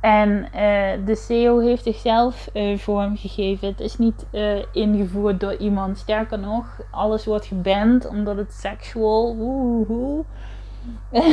En 0.00 0.30
uh, 0.30 1.06
de 1.06 1.14
CEO 1.16 1.58
heeft 1.58 1.82
zichzelf 1.82 2.48
vormgegeven. 2.76 3.68
Het 3.68 3.80
is 3.80 3.98
niet 3.98 4.26
ingevoerd 4.72 5.40
door 5.40 5.56
iemand. 5.56 5.98
Sterker 5.98 6.38
nog, 6.38 6.80
alles 6.90 7.24
wordt 7.24 7.46
geband 7.46 8.08
omdat 8.08 8.36
het 8.36 8.52
seksual. 8.52 9.36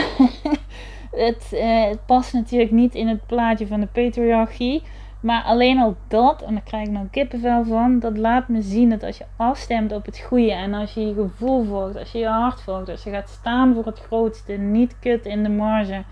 Het, 1.12 1.48
het 1.50 2.06
past 2.06 2.34
natuurlijk 2.34 2.72
niet 2.72 2.96
in 2.96 3.08
het 3.08 3.26
plaatje 3.26 3.68
van 3.68 3.80
de 3.80 3.88
patriarchie. 3.88 4.84
Maar 5.20 5.44
alleen 5.44 5.80
al 5.80 5.96
dat, 6.08 6.42
en 6.42 6.54
daar 6.54 6.64
krijg 6.64 6.88
ik 6.88 6.94
nou 6.94 7.08
kippenvel 7.08 7.64
van, 7.64 8.00
dat 8.00 8.18
laat 8.18 8.48
me 8.48 8.62
zien 8.62 8.90
dat 8.90 9.04
als 9.04 9.18
je 9.18 9.26
afstemt 9.36 9.92
op 9.92 10.06
het 10.06 10.20
goede 10.20 10.52
en 10.52 10.74
als 10.74 10.94
je 10.94 11.08
je 11.08 11.14
gevoel 11.14 11.64
volgt, 11.64 11.98
als 11.98 12.12
je 12.12 12.20
je 12.20 12.28
hart 12.28 12.62
volgt, 12.62 12.90
als 12.90 13.04
je 13.04 13.10
gaat 13.10 13.30
staan 13.30 13.74
voor 13.74 13.86
het 13.86 14.00
grootste, 14.00 14.54
niet 14.54 15.00
kut 15.00 15.26
in 15.26 15.44
de 15.44 15.50
marge 15.50 16.04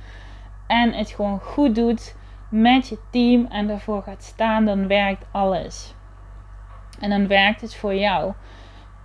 en 0.67 0.93
het 0.93 1.09
gewoon 1.09 1.39
goed 1.39 1.75
doet 1.75 2.15
met 2.49 2.87
je 2.87 2.97
team 3.11 3.45
en 3.49 3.67
daarvoor 3.67 4.01
gaat 4.01 4.23
staan, 4.23 4.65
dan 4.65 4.87
werkt 4.87 5.25
alles. 5.31 5.95
En 6.99 7.09
dan 7.09 7.27
werkt 7.27 7.61
het 7.61 7.75
voor 7.75 7.95
jou. 7.95 8.33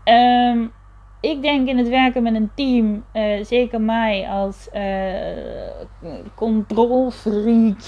Um, 0.05 0.73
ik 1.21 1.43
denk 1.43 1.69
in 1.69 1.79
het 1.79 1.89
werken 1.89 2.23
met 2.23 2.35
een 2.35 2.51
team, 2.55 3.05
uh, 3.13 3.45
zeker 3.45 3.81
mij 3.81 4.29
als 4.29 4.69
uh, 4.75 4.83
controlfreak, 6.35 7.79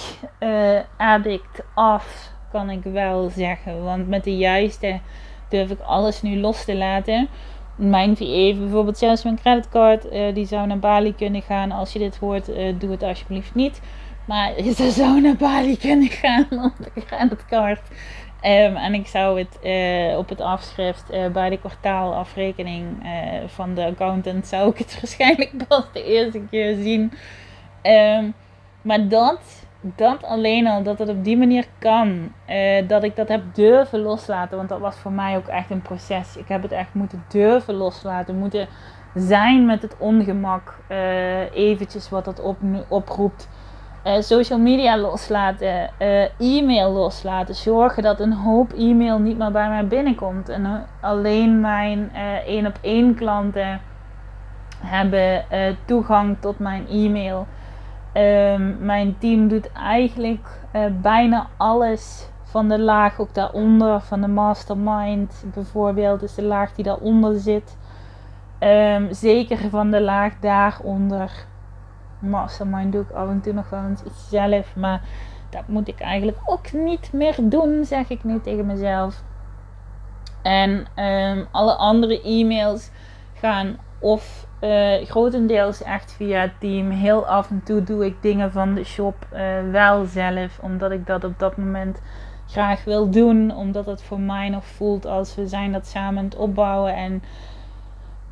uh, 0.40 0.80
addict 0.96 1.62
af, 1.74 2.32
kan 2.50 2.70
ik 2.70 2.82
wel 2.82 3.30
zeggen. 3.30 3.84
Want 3.84 4.08
met 4.08 4.24
de 4.24 4.36
juiste 4.36 5.00
durf 5.48 5.70
ik 5.70 5.80
alles 5.80 6.22
nu 6.22 6.40
los 6.40 6.64
te 6.64 6.76
laten. 6.76 7.28
Mijn 7.76 8.16
VA, 8.16 8.54
bijvoorbeeld 8.58 8.98
zelfs 8.98 9.22
mijn 9.22 9.38
creditcard, 9.38 10.06
die 10.34 10.46
zou 10.46 10.66
naar 10.66 10.78
Bali 10.78 11.14
kunnen 11.14 11.42
gaan. 11.42 11.70
Als 11.70 11.92
je 11.92 11.98
dit 11.98 12.16
hoort, 12.16 12.46
doe 12.78 12.90
het 12.90 13.02
alsjeblieft 13.02 13.54
niet. 13.54 13.80
Maar 14.26 14.52
ze 14.76 14.90
zou 14.90 15.20
naar 15.20 15.36
Bali 15.36 15.78
kunnen 15.78 16.08
gaan 16.08 16.46
op 16.50 16.72
de 16.78 17.04
creditcard. 17.06 17.80
Um, 18.44 18.76
en 18.76 18.94
ik 18.94 19.06
zou 19.06 19.38
het 19.38 19.58
uh, 19.62 20.18
op 20.18 20.28
het 20.28 20.40
afschrift 20.40 21.04
uh, 21.12 21.26
bij 21.26 21.50
de 21.50 21.58
kwartaalafrekening 21.58 23.04
uh, 23.04 23.10
van 23.46 23.74
de 23.74 23.84
accountant 23.84 24.46
zou 24.46 24.70
ik 24.70 24.78
het 24.78 24.94
waarschijnlijk 25.00 25.66
pas 25.68 25.84
de 25.92 26.04
eerste 26.04 26.40
keer 26.50 26.74
zien. 26.74 27.12
Um, 27.82 28.34
maar 28.82 29.08
dat, 29.08 29.66
dat 29.80 30.22
alleen 30.22 30.66
al, 30.66 30.82
dat 30.82 30.98
het 30.98 31.08
op 31.08 31.24
die 31.24 31.36
manier 31.36 31.66
kan, 31.78 32.32
dat 32.86 33.02
ik 33.02 33.16
dat 33.16 33.28
heb 33.28 33.42
durven 33.54 33.98
loslaten, 33.98 34.56
want 34.56 34.68
dat 34.68 34.80
was 34.80 34.96
voor 34.96 35.12
mij 35.12 35.36
ook 35.36 35.46
echt 35.46 35.70
een 35.70 35.82
proces. 35.82 36.36
Ik 36.36 36.48
heb 36.48 36.62
het 36.62 36.72
echt 36.72 36.94
moeten 36.94 37.24
durven 37.28 37.74
loslaten, 37.74 38.38
moeten 38.38 38.68
zijn 39.14 39.66
met 39.66 39.82
het 39.82 39.96
ongemak, 39.98 40.78
eventjes 41.54 42.08
wat 42.08 42.24
dat 42.24 42.40
op, 42.40 42.56
oproept. 42.88 43.48
Uh, 44.06 44.20
social 44.20 44.58
media 44.58 44.98
loslaten, 44.98 45.90
uh, 45.98 46.40
e-mail 46.40 46.92
loslaten, 46.92 47.54
zorgen 47.54 48.02
dat 48.02 48.20
een 48.20 48.32
hoop 48.32 48.72
e-mail 48.72 49.18
niet 49.18 49.38
meer 49.38 49.50
bij 49.50 49.68
mij 49.68 49.86
binnenkomt. 49.86 50.48
En 50.48 50.64
uh, 50.64 50.74
alleen 51.00 51.60
mijn 51.60 52.10
één 52.46 52.66
op 52.66 52.78
één 52.80 53.14
klanten 53.14 53.80
hebben 54.78 55.44
toegang 55.84 56.36
tot 56.40 56.58
mijn 56.58 56.88
e-mail. 56.88 57.46
Um, 58.14 58.76
mijn 58.80 59.18
team 59.18 59.48
doet 59.48 59.72
eigenlijk 59.72 60.46
bijna 61.00 61.46
alles 61.56 62.28
van 62.42 62.68
de 62.68 62.78
laag 62.78 63.20
ook 63.20 63.34
daaronder, 63.34 64.00
van 64.00 64.20
de 64.20 64.28
mastermind 64.28 65.44
bijvoorbeeld, 65.54 66.22
is 66.22 66.34
de 66.34 66.42
laag 66.42 66.72
die 66.72 66.84
daaronder 66.84 67.38
zit. 67.38 67.76
Um, 68.60 69.12
zeker 69.12 69.70
van 69.70 69.90
de 69.90 70.00
laag 70.00 70.32
daaronder 70.40 71.46
mastermind 72.22 72.92
doe 72.92 73.02
ik 73.02 73.10
af 73.10 73.28
en 73.28 73.40
toe 73.40 73.52
nog 73.52 73.70
wel 73.70 73.84
eens 73.84 74.02
zelf. 74.28 74.76
Maar 74.76 75.00
dat 75.50 75.62
moet 75.66 75.88
ik 75.88 76.00
eigenlijk 76.00 76.38
ook 76.46 76.72
niet 76.72 77.12
meer 77.12 77.36
doen, 77.42 77.84
zeg 77.84 78.08
ik 78.10 78.24
nu 78.24 78.40
tegen 78.40 78.66
mezelf. 78.66 79.22
En 80.42 80.86
um, 80.96 81.46
alle 81.50 81.74
andere 81.74 82.22
e-mails 82.22 82.90
gaan 83.34 83.76
of 83.98 84.46
uh, 84.60 85.04
grotendeels 85.04 85.82
echt 85.82 86.12
via 86.12 86.40
het 86.40 86.52
team. 86.60 86.90
Heel 86.90 87.26
af 87.26 87.50
en 87.50 87.62
toe 87.64 87.82
doe 87.82 88.06
ik 88.06 88.22
dingen 88.22 88.52
van 88.52 88.74
de 88.74 88.84
shop 88.84 89.26
uh, 89.32 89.40
wel 89.70 90.04
zelf, 90.04 90.58
omdat 90.58 90.90
ik 90.90 91.06
dat 91.06 91.24
op 91.24 91.38
dat 91.38 91.56
moment 91.56 92.00
graag 92.46 92.84
wil 92.84 93.10
doen. 93.10 93.56
Omdat 93.56 93.86
het 93.86 94.02
voor 94.02 94.20
mij 94.20 94.48
nog 94.48 94.66
voelt 94.66 95.06
als 95.06 95.34
we 95.34 95.46
zijn 95.46 95.72
dat 95.72 95.86
samen 95.86 96.18
aan 96.18 96.24
het 96.24 96.36
opbouwen. 96.36 96.94
En 96.94 97.22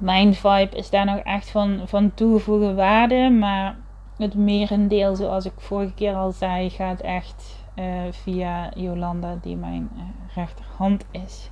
mijn 0.01 0.35
vibe 0.35 0.77
is 0.77 0.91
daar 0.91 1.05
nog 1.05 1.19
echt 1.19 1.51
van, 1.51 1.81
van 1.85 2.15
toegevoegde 2.15 2.75
waarde. 2.75 3.31
Maar 3.31 3.77
het 4.17 4.35
merendeel, 4.35 5.17
zoals 5.17 5.45
ik 5.45 5.53
vorige 5.57 5.95
keer 5.95 6.15
al 6.15 6.33
zei, 6.33 6.71
gaat 6.71 7.01
echt 7.01 7.65
uh, 7.77 7.85
via 8.11 8.71
Jolanda, 8.75 9.39
die 9.43 9.57
mijn 9.57 9.91
uh, 9.97 10.03
rechterhand 10.35 11.05
is. 11.11 11.51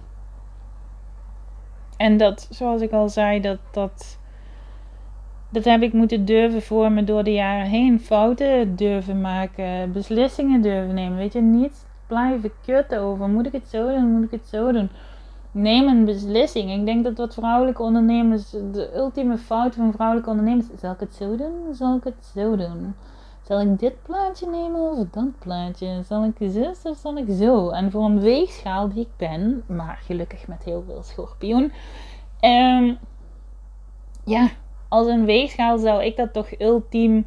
En 1.97 2.17
dat, 2.17 2.49
zoals 2.51 2.81
ik 2.81 2.93
al 2.93 3.09
zei, 3.09 3.41
dat, 3.41 3.59
dat, 3.73 4.19
dat 5.49 5.65
heb 5.65 5.83
ik 5.83 5.93
moeten 5.93 6.25
durven 6.25 6.63
vormen 6.63 7.05
door 7.05 7.25
de 7.25 7.33
jaren 7.33 7.67
heen. 7.67 8.01
Fouten 8.01 8.77
durven 8.77 9.21
maken, 9.21 9.93
beslissingen 9.93 10.63
durven 10.63 10.95
nemen. 10.95 11.19
Weet 11.19 11.33
je, 11.33 11.41
niet 11.41 11.87
blijven 12.07 12.53
kutten 12.65 13.01
over. 13.01 13.29
Moet 13.29 13.47
ik 13.47 13.53
het 13.53 13.69
zo 13.69 13.93
doen? 13.93 14.13
Moet 14.13 14.25
ik 14.25 14.31
het 14.31 14.49
zo 14.49 14.73
doen? 14.73 14.91
Neem 15.53 15.89
een 15.89 16.05
beslissing. 16.05 16.73
Ik 16.73 16.85
denk 16.85 17.05
dat 17.05 17.17
wat 17.17 17.35
vrouwelijke 17.35 17.83
ondernemers, 17.83 18.51
de 18.51 18.91
ultieme 18.95 19.39
fout 19.39 19.75
van 19.75 19.93
vrouwelijke 19.93 20.31
ondernemers, 20.31 20.67
zal 20.81 20.93
ik 20.93 21.01
het 21.01 21.15
zo 21.15 21.37
doen? 21.37 21.75
Zal 21.75 21.97
ik 21.97 22.05
het 22.05 22.31
zo 22.35 22.57
doen? 22.57 22.95
Zal 23.43 23.61
ik 23.61 23.79
dit 23.79 24.03
plaatje 24.03 24.47
nemen 24.47 24.81
of 24.81 24.99
dat 25.11 25.39
plaatje? 25.39 26.03
Zal 26.03 26.25
ik 26.25 26.51
zus 26.51 26.83
of 26.83 26.97
zal 26.97 27.17
ik 27.17 27.27
zo? 27.31 27.71
En 27.71 27.91
voor 27.91 28.05
een 28.05 28.21
weegschaal 28.21 28.89
die 28.89 29.01
ik 29.01 29.17
ben, 29.17 29.63
maar 29.67 29.99
gelukkig 30.03 30.47
met 30.47 30.65
heel 30.65 30.83
veel 30.87 31.03
schorpioen. 31.03 31.73
Um, 32.41 32.99
ja, 34.25 34.49
als 34.89 35.07
een 35.07 35.25
weegschaal 35.25 35.79
zou 35.79 36.05
ik 36.05 36.17
dat 36.17 36.33
toch 36.33 36.61
ultiem 36.61 37.27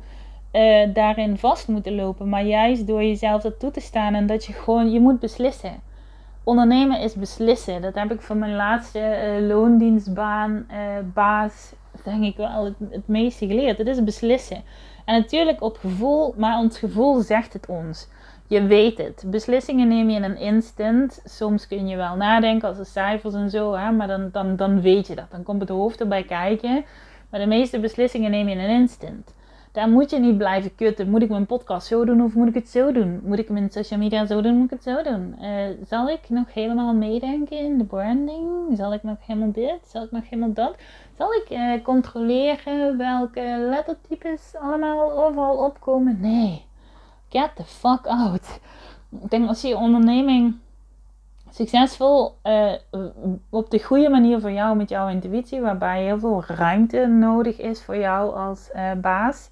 uh, 0.53 0.93
daarin 0.93 1.37
vast 1.37 1.67
moeten 1.67 1.95
lopen. 1.95 2.29
Maar 2.29 2.45
juist 2.45 2.87
door 2.87 3.03
jezelf 3.03 3.41
dat 3.41 3.59
toe 3.59 3.71
te 3.71 3.79
staan 3.79 4.13
en 4.13 4.27
dat 4.27 4.45
je 4.45 4.53
gewoon, 4.53 4.91
je 4.91 4.99
moet 4.99 5.19
beslissen 5.19 5.81
ondernemen 6.43 7.00
is 7.00 7.13
beslissen. 7.13 7.81
Dat 7.81 7.95
heb 7.95 8.12
ik 8.12 8.21
van 8.21 8.39
mijn 8.39 8.55
laatste 8.55 9.00
uh, 9.00 9.48
loondienstbaan, 9.48 10.65
uh, 10.71 10.77
baas, 11.13 11.74
denk 12.03 12.24
ik 12.24 12.38
wel 12.38 12.65
het, 12.65 12.75
het 12.89 13.07
meeste 13.07 13.48
geleerd. 13.48 13.77
Het 13.77 13.88
is 13.88 14.03
beslissen. 14.03 14.63
En 15.05 15.19
natuurlijk 15.19 15.62
op 15.62 15.77
gevoel, 15.77 16.33
maar 16.38 16.57
ons 16.57 16.79
gevoel 16.79 17.21
zegt 17.21 17.53
het 17.53 17.65
ons. 17.65 18.07
Je 18.48 18.63
weet 18.65 18.98
het. 18.98 19.24
Beslissingen 19.25 19.88
neem 19.88 20.10
je 20.10 20.15
in 20.15 20.24
een 20.24 20.38
instant. 20.38 21.21
Soms 21.25 21.67
kun 21.67 21.88
je 21.88 21.95
wel 21.95 22.15
nadenken 22.15 22.67
als 22.67 22.77
de 22.77 22.86
cijfers 22.86 23.33
en 23.33 23.50
zo, 23.50 23.74
hè, 23.74 23.91
maar 23.91 24.07
dan, 24.07 24.29
dan, 24.31 24.55
dan 24.55 24.81
weet 24.81 25.07
je 25.07 25.15
dat. 25.15 25.31
Dan 25.31 25.43
komt 25.43 25.62
het 25.62 25.69
hoofd 25.69 26.00
erbij 26.00 26.24
kijken. 26.24 26.86
Maar 27.29 27.39
de 27.39 27.45
meeste 27.45 27.79
beslissingen 27.79 28.31
neem 28.31 28.48
je 28.48 28.55
in 28.55 28.62
een 28.62 28.79
instant. 28.79 29.33
Daar 29.71 29.89
moet 29.89 30.09
je 30.09 30.19
niet 30.19 30.37
blijven 30.37 30.75
kutten. 30.75 31.09
Moet 31.09 31.21
ik 31.21 31.29
mijn 31.29 31.45
podcast 31.45 31.87
zo 31.87 32.05
doen 32.05 32.21
of 32.23 32.33
moet 32.33 32.47
ik 32.47 32.53
het 32.53 32.69
zo 32.69 32.91
doen? 32.91 33.19
Moet 33.23 33.39
ik 33.39 33.49
mijn 33.49 33.69
social 33.69 33.99
media 33.99 34.25
zo 34.25 34.41
doen? 34.41 34.55
Moet 34.55 34.71
ik 34.71 34.79
het 34.79 34.83
zo 34.83 35.03
doen? 35.03 35.35
Uh, 35.41 35.67
zal 35.85 36.09
ik 36.09 36.29
nog 36.29 36.53
helemaal 36.53 36.93
meedenken 36.93 37.57
in 37.57 37.77
de 37.77 37.83
branding? 37.83 38.77
Zal 38.77 38.93
ik 38.93 39.03
nog 39.03 39.17
helemaal 39.25 39.51
dit? 39.51 39.79
Zal 39.87 40.03
ik 40.03 40.11
nog 40.11 40.29
helemaal 40.29 40.53
dat? 40.53 40.75
Zal 41.17 41.33
ik 41.33 41.45
uh, 41.49 41.83
controleren 41.83 42.97
welke 42.97 43.67
lettertypes 43.69 44.55
allemaal 44.61 45.25
overal 45.25 45.57
opkomen? 45.57 46.17
Nee. 46.19 46.65
Get 47.29 47.51
the 47.55 47.63
fuck 47.63 48.07
out. 48.07 48.59
Ik 49.21 49.29
denk 49.29 49.47
als 49.47 49.61
je 49.61 49.77
onderneming 49.77 50.55
succesvol 51.53 52.38
uh, 52.43 52.74
op 53.50 53.70
de 53.70 53.84
goede 53.84 54.10
manier 54.10 54.39
voor 54.39 54.51
jou 54.51 54.75
met 54.75 54.89
jouw 54.89 55.08
intuïtie, 55.08 55.62
waarbij 55.62 56.03
heel 56.03 56.20
veel 56.20 56.43
ruimte 56.48 57.08
nodig 57.08 57.58
is 57.58 57.84
voor 57.84 57.98
jou 57.98 58.36
als 58.36 58.70
uh, 58.75 58.91
baas. 59.01 59.50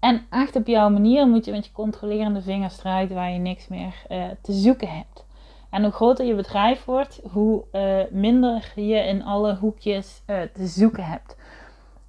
En 0.00 0.26
echt 0.30 0.56
op 0.56 0.66
jouw 0.66 0.88
manier 0.88 1.26
moet 1.26 1.44
je 1.44 1.52
met 1.52 1.66
je 1.66 1.72
controlerende 1.72 2.42
vingers 2.42 2.74
strijden 2.74 3.16
waar 3.16 3.30
je 3.30 3.38
niks 3.38 3.68
meer 3.68 3.94
uh, 4.10 4.24
te 4.42 4.52
zoeken 4.52 4.88
hebt. 4.88 5.24
En 5.70 5.82
hoe 5.82 5.92
groter 5.92 6.24
je 6.24 6.34
bedrijf 6.34 6.84
wordt, 6.84 7.20
hoe 7.30 7.64
minder 8.10 8.72
je 8.74 8.96
in 8.96 9.24
alle 9.24 9.54
hoekjes 9.56 10.22
te 10.26 10.66
zoeken 10.66 11.04
hebt. 11.04 11.36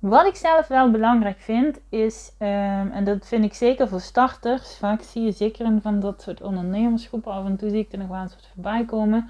Wat 0.03 0.25
ik 0.25 0.35
zelf 0.35 0.67
wel 0.67 0.91
belangrijk 0.91 1.39
vind, 1.39 1.79
is, 1.89 2.31
um, 2.39 2.91
en 2.91 3.03
dat 3.03 3.27
vind 3.27 3.43
ik 3.43 3.53
zeker 3.53 3.87
voor 3.87 3.99
starters, 3.99 4.77
vaak 4.77 5.01
zie 5.01 5.23
je 5.23 5.31
zeker 5.31 5.65
in 5.65 5.81
van 5.81 5.99
dat 5.99 6.21
soort 6.21 6.41
ondernemersgroepen, 6.41 7.31
af 7.31 7.45
en 7.45 7.57
toe 7.57 7.69
zie 7.69 7.79
ik 7.79 7.91
er 7.91 7.97
nog 7.97 8.07
wel 8.07 8.21
eens 8.21 8.35
wat 8.35 8.49
voorbij 8.53 8.85
komen, 8.85 9.29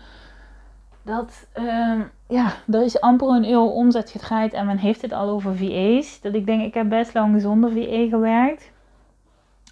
dat 1.01 1.48
um, 1.58 2.12
ja, 2.27 2.51
er 2.72 2.84
is 2.84 3.01
amper 3.01 3.27
een 3.27 3.50
euro 3.50 3.65
omzet 3.65 4.10
gedraaid 4.10 4.53
en 4.53 4.65
men 4.65 4.77
heeft 4.77 5.01
het 5.01 5.13
al 5.13 5.30
over 5.30 5.56
VA's. 5.56 6.22
Dat 6.22 6.34
ik 6.34 6.46
denk, 6.46 6.62
ik 6.62 6.74
heb 6.74 6.89
best 6.89 7.13
lang 7.13 7.42
zonder 7.42 7.72
VA 7.72 8.08
gewerkt. 8.10 8.72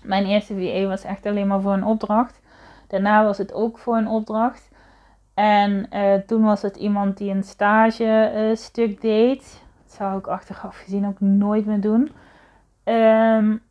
Mijn 0.03 0.25
eerste 0.25 0.53
VA 0.53 0.87
was 0.87 1.03
echt 1.03 1.25
alleen 1.25 1.47
maar 1.47 1.61
voor 1.61 1.73
een 1.73 1.85
opdracht. 1.85 2.39
Daarna 2.87 3.23
was 3.23 3.37
het 3.37 3.53
ook 3.53 3.77
voor 3.77 3.97
een 3.97 4.07
opdracht. 4.07 4.69
En 5.33 5.87
uh, 5.93 6.13
toen 6.13 6.43
was 6.43 6.61
het 6.61 6.75
iemand 6.75 7.17
die 7.17 7.31
een 7.31 7.43
stage 7.43 8.31
uh, 8.35 8.55
stuk 8.55 9.01
deed 9.01 9.61
zou 9.91 10.17
ik 10.17 10.27
achteraf 10.27 10.77
gezien 10.77 11.07
ook 11.07 11.19
nooit 11.19 11.65
meer 11.65 11.81
doen. 11.81 12.11
Um, 12.83 13.61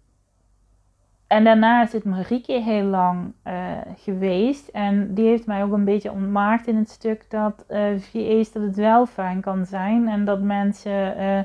en 1.30 1.44
daarna 1.44 1.82
is 1.82 1.92
het 1.92 2.04
Marieke 2.04 2.52
heel 2.52 2.84
lang 2.84 3.32
uh, 3.46 3.52
geweest. 3.96 4.68
En 4.68 5.14
die 5.14 5.26
heeft 5.26 5.46
mij 5.46 5.62
ook 5.62 5.72
een 5.72 5.84
beetje 5.84 6.10
ontmaakt 6.12 6.66
in 6.66 6.76
het 6.76 6.90
stuk 6.90 7.30
dat 7.30 7.64
uh, 7.68 7.92
eh, 7.92 8.00
VA's 8.00 8.52
dat 8.52 8.62
het 8.62 8.76
wel 8.76 9.06
fijn 9.06 9.40
kan 9.40 9.66
zijn. 9.66 10.08
En 10.08 10.24
dat 10.24 10.40
mensen 10.40 11.20
uh, 11.20 11.40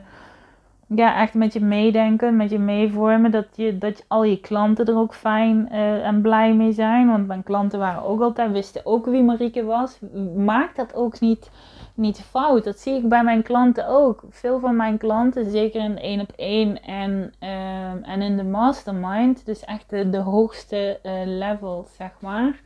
ja, 0.87 1.21
echt 1.21 1.33
met 1.33 1.53
je 1.53 1.61
meedenken, 1.61 2.35
met 2.35 2.49
je 2.49 2.59
meevormen. 2.59 3.31
Dat, 3.31 3.47
je, 3.55 3.77
dat 3.77 4.05
al 4.07 4.23
je 4.23 4.39
klanten 4.39 4.85
er 4.85 4.97
ook 4.97 5.13
fijn 5.13 5.69
en 5.69 6.21
blij 6.21 6.53
mee 6.53 6.71
zijn. 6.71 7.07
Want 7.07 7.27
mijn 7.27 7.43
klanten 7.43 7.79
waren 7.79 8.03
ook 8.03 8.21
altijd, 8.21 8.51
wisten 8.51 8.85
ook 8.85 9.05
wie 9.05 9.23
Marieke 9.23 9.63
was. 9.63 9.99
Maakt 10.35 10.75
dat 10.75 10.95
ook 10.95 11.19
niet 11.19 11.49
niet 11.95 12.21
fout. 12.21 12.63
Dat 12.63 12.79
zie 12.79 12.93
ik 12.93 13.09
bij 13.09 13.23
mijn 13.23 13.43
klanten 13.43 13.87
ook. 13.87 14.23
Veel 14.29 14.59
van 14.59 14.75
mijn 14.75 14.97
klanten, 14.97 15.51
zeker 15.51 15.83
in 15.83 15.97
één 15.97 16.21
op 16.21 16.31
één 16.35 16.81
en, 16.81 17.33
ehm, 17.39 18.03
en 18.03 18.21
in 18.21 18.37
de 18.37 18.43
mastermind, 18.43 19.45
dus 19.45 19.65
echt 19.65 19.89
de, 19.89 20.09
de 20.09 20.19
hoogste 20.19 20.99
uh, 21.03 21.11
level, 21.25 21.87
zeg 21.97 22.11
maar. 22.19 22.61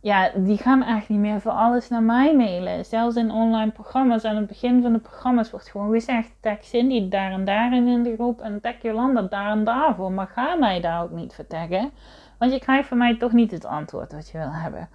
Ja, 0.00 0.30
die 0.34 0.58
gaan 0.58 0.82
echt 0.82 1.08
niet 1.08 1.18
meer 1.18 1.40
voor 1.40 1.52
alles 1.52 1.88
naar 1.88 2.02
mij 2.02 2.36
mailen. 2.36 2.84
Zelfs 2.84 3.16
in 3.16 3.30
online 3.30 3.70
programma's, 3.70 4.24
aan 4.24 4.36
het 4.36 4.46
begin 4.46 4.82
van 4.82 4.92
de 4.92 4.98
programma's 4.98 5.50
wordt 5.50 5.68
gewoon 5.68 5.92
gezegd: 5.92 6.30
tag 6.40 6.64
Cindy 6.64 7.08
daar 7.08 7.32
en 7.32 7.44
daarin 7.44 7.86
in 7.86 8.02
de 8.02 8.14
groep 8.14 8.40
en 8.40 8.60
tag 8.60 8.82
Jolanda 8.82 9.22
daar 9.22 9.50
en 9.50 9.64
daarvoor. 9.64 10.12
Maar 10.12 10.26
ga 10.26 10.54
mij 10.54 10.80
daar 10.80 11.02
ook 11.02 11.10
niet 11.10 11.34
voor 11.34 11.46
taggen, 11.46 11.90
want 12.38 12.52
je 12.52 12.58
krijgt 12.58 12.88
van 12.88 12.98
mij 12.98 13.16
toch 13.16 13.32
niet 13.32 13.50
het 13.50 13.64
antwoord 13.64 14.12
wat 14.12 14.28
je 14.30 14.38
wil 14.38 14.52
hebben. 14.52 14.88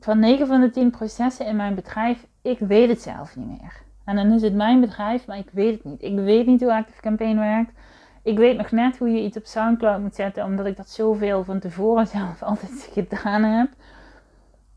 Van 0.00 0.18
9 0.18 0.46
van 0.46 0.60
de 0.60 0.70
10 0.70 0.90
processen 0.90 1.46
in 1.46 1.56
mijn 1.56 1.74
bedrijf, 1.74 2.26
ik 2.42 2.58
weet 2.58 2.88
het 2.88 3.02
zelf 3.02 3.36
niet 3.36 3.60
meer. 3.60 3.82
En 4.04 4.16
dan 4.16 4.32
is 4.32 4.42
het 4.42 4.54
mijn 4.54 4.80
bedrijf, 4.80 5.26
maar 5.26 5.38
ik 5.38 5.48
weet 5.52 5.74
het 5.74 5.84
niet. 5.84 6.02
Ik 6.02 6.14
weet 6.14 6.46
niet 6.46 6.60
hoe 6.60 6.74
Active 6.74 7.00
Campaign 7.00 7.38
werkt. 7.38 7.72
Ik 8.22 8.38
weet 8.38 8.56
nog 8.56 8.70
net 8.70 8.98
hoe 8.98 9.10
je 9.10 9.22
iets 9.22 9.36
op 9.36 9.46
Soundcloud 9.46 10.00
moet 10.00 10.14
zetten, 10.14 10.44
omdat 10.44 10.66
ik 10.66 10.76
dat 10.76 10.88
zoveel 10.88 11.44
van 11.44 11.58
tevoren 11.58 12.06
zelf 12.16 12.42
altijd 12.42 12.88
gedaan 12.92 13.42
heb. 13.42 13.68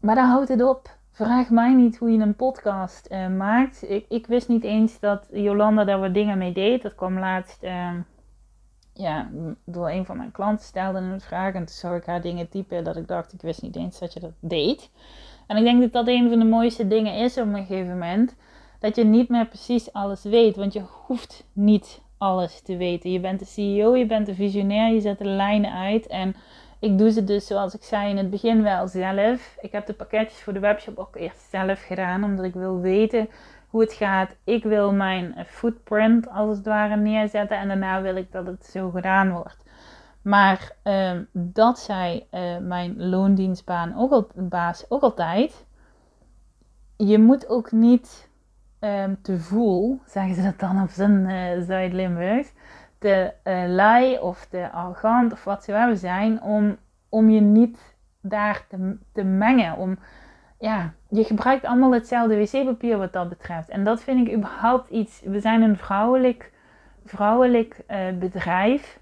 Maar 0.04 0.16
daar 0.16 0.28
houdt 0.28 0.50
het 0.50 0.64
op. 0.64 0.98
Vraag 1.12 1.50
mij 1.50 1.74
niet 1.74 1.98
hoe 1.98 2.12
je 2.12 2.20
een 2.20 2.36
podcast 2.36 3.08
uh, 3.12 3.28
maakt. 3.28 3.90
Ik, 3.90 4.06
ik, 4.10 4.28
wist 4.28 4.48
niet 4.48 4.64
eens 4.64 5.00
dat 5.00 5.28
Jolanda 5.32 5.84
daar 5.84 6.00
wat 6.00 6.14
dingen 6.14 6.38
mee 6.38 6.54
deed. 6.54 6.82
Dat 6.82 6.96
kwam 6.96 7.20
laatst 7.20 7.64
uh, 7.64 7.92
ja, 8.94 9.30
door 9.66 9.90
een 9.90 10.06
van 10.06 10.18
mijn 10.18 10.32
klanten 10.32 10.66
stelde 10.66 11.00
een 11.00 11.22
vraag. 11.22 11.54
En 11.54 11.66
toen 11.66 11.76
zag 11.76 11.96
ik 11.98 12.06
haar 12.06 12.22
dingen 12.22 12.50
typen 12.50 12.84
dat 12.84 12.96
ik 12.96 13.08
dacht, 13.08 13.34
ik 13.34 13.42
wist 13.42 13.62
niet 13.62 13.76
eens 13.76 14.00
dat 14.00 14.14
je 14.14 14.20
dat 14.20 14.34
deed. 14.40 14.92
En 15.48 15.58
ik 15.58 15.64
denk 15.64 15.82
dat 15.82 15.92
dat 15.92 16.08
een 16.08 16.30
van 16.30 16.40
de 16.40 16.46
mooiste 16.46 16.88
dingen 16.88 17.16
is 17.16 17.38
op 17.38 17.46
een 17.46 17.66
gegeven 17.66 17.92
moment. 17.92 18.36
Dat 18.80 18.96
je 18.96 19.04
niet 19.04 19.30
meer 19.30 19.48
precies 19.48 19.94
alles 19.94 20.24
weet. 20.24 20.56
Want 20.56 20.74
je 20.74 20.82
hoeft 21.06 21.46
niet 21.54 22.02
alles 22.18 22.62
te 22.62 22.78
weten. 22.78 23.12
Je 23.12 23.20
bent 23.20 23.40
de 23.40 23.46
CEO, 23.46 23.96
je 23.96 24.06
bent 24.06 24.26
de 24.26 24.36
visionair, 24.36 24.94
je 24.94 25.02
zet 25.02 25.18
de 25.18 25.26
lijnen 25.26 25.72
uit. 25.72 26.08
En 26.08 26.36
ik 26.84 26.98
doe 26.98 27.12
ze 27.12 27.24
dus, 27.24 27.48
zoals 27.48 27.74
ik 27.74 27.84
zei 27.84 28.10
in 28.10 28.18
het 28.18 28.30
begin, 28.30 28.64
wel 28.64 28.88
zelf. 28.88 29.58
Ik 29.62 29.72
heb 29.72 29.86
de 29.86 29.94
pakketjes 29.94 30.42
voor 30.42 30.54
de 30.54 30.60
webshop 30.60 30.98
ook 30.98 31.16
eerst 31.16 31.50
zelf 31.50 31.86
gedaan, 31.86 32.24
omdat 32.24 32.46
ik 32.46 32.54
wil 32.54 32.80
weten 32.80 33.30
hoe 33.68 33.82
het 33.82 33.94
gaat. 33.94 34.36
Ik 34.44 34.64
wil 34.64 34.94
mijn 34.94 35.36
footprint 35.48 36.30
als 36.30 36.58
het 36.58 36.66
ware 36.66 36.96
neerzetten 36.96 37.58
en 37.58 37.68
daarna 37.68 38.02
wil 38.02 38.16
ik 38.16 38.32
dat 38.32 38.46
het 38.46 38.66
zo 38.66 38.90
gedaan 38.90 39.32
wordt. 39.32 39.64
Maar 40.22 40.76
ehm, 40.84 41.24
dat 41.32 41.80
zei 41.80 42.28
uh, 42.32 42.58
mijn 42.58 43.10
loondienstbaan 43.10 43.98
ook, 43.98 44.12
al, 44.12 44.28
baas 44.36 44.86
ook 44.90 45.02
altijd. 45.02 45.66
Je 46.98 47.20
moet 47.20 47.50
ook 47.50 47.72
niet 47.72 48.30
um, 48.80 49.22
te 49.22 49.40
voel, 49.40 50.00
zeggen 50.06 50.36
ze 50.36 50.42
dat 50.44 50.60
dan 50.60 50.82
op 50.82 50.90
zijn 50.90 51.30
uh, 51.30 51.66
Zuid-Limburgs 51.66 52.52
te 53.04 53.34
uh, 53.44 53.64
lui 53.68 54.18
of 54.18 54.46
te 54.46 54.72
arrogant 54.72 55.32
of 55.32 55.44
wat 55.44 55.64
ze 55.64 55.72
hebben 55.72 55.98
zijn 55.98 56.42
om, 56.42 56.78
om 57.10 57.30
je 57.30 57.42
niet 57.42 57.96
daar 58.22 58.66
te, 58.68 58.98
te 59.14 59.24
mengen. 59.24 59.78
Om, 59.78 59.98
ja, 60.60 60.94
je 61.10 61.24
gebruikt 61.24 61.66
allemaal 61.66 61.94
hetzelfde 61.94 62.38
wc-papier 62.38 62.98
wat 62.98 63.14
dat 63.14 63.30
betreft. 63.30 63.70
En 63.70 63.84
dat 63.84 64.04
vind 64.04 64.28
ik 64.28 64.36
überhaupt 64.36 64.90
iets. 64.90 65.22
We 65.22 65.40
zijn 65.40 65.62
een 65.62 65.78
vrouwelijk, 65.78 66.52
vrouwelijk 67.06 67.82
uh, 67.90 67.98
bedrijf. 68.20 69.00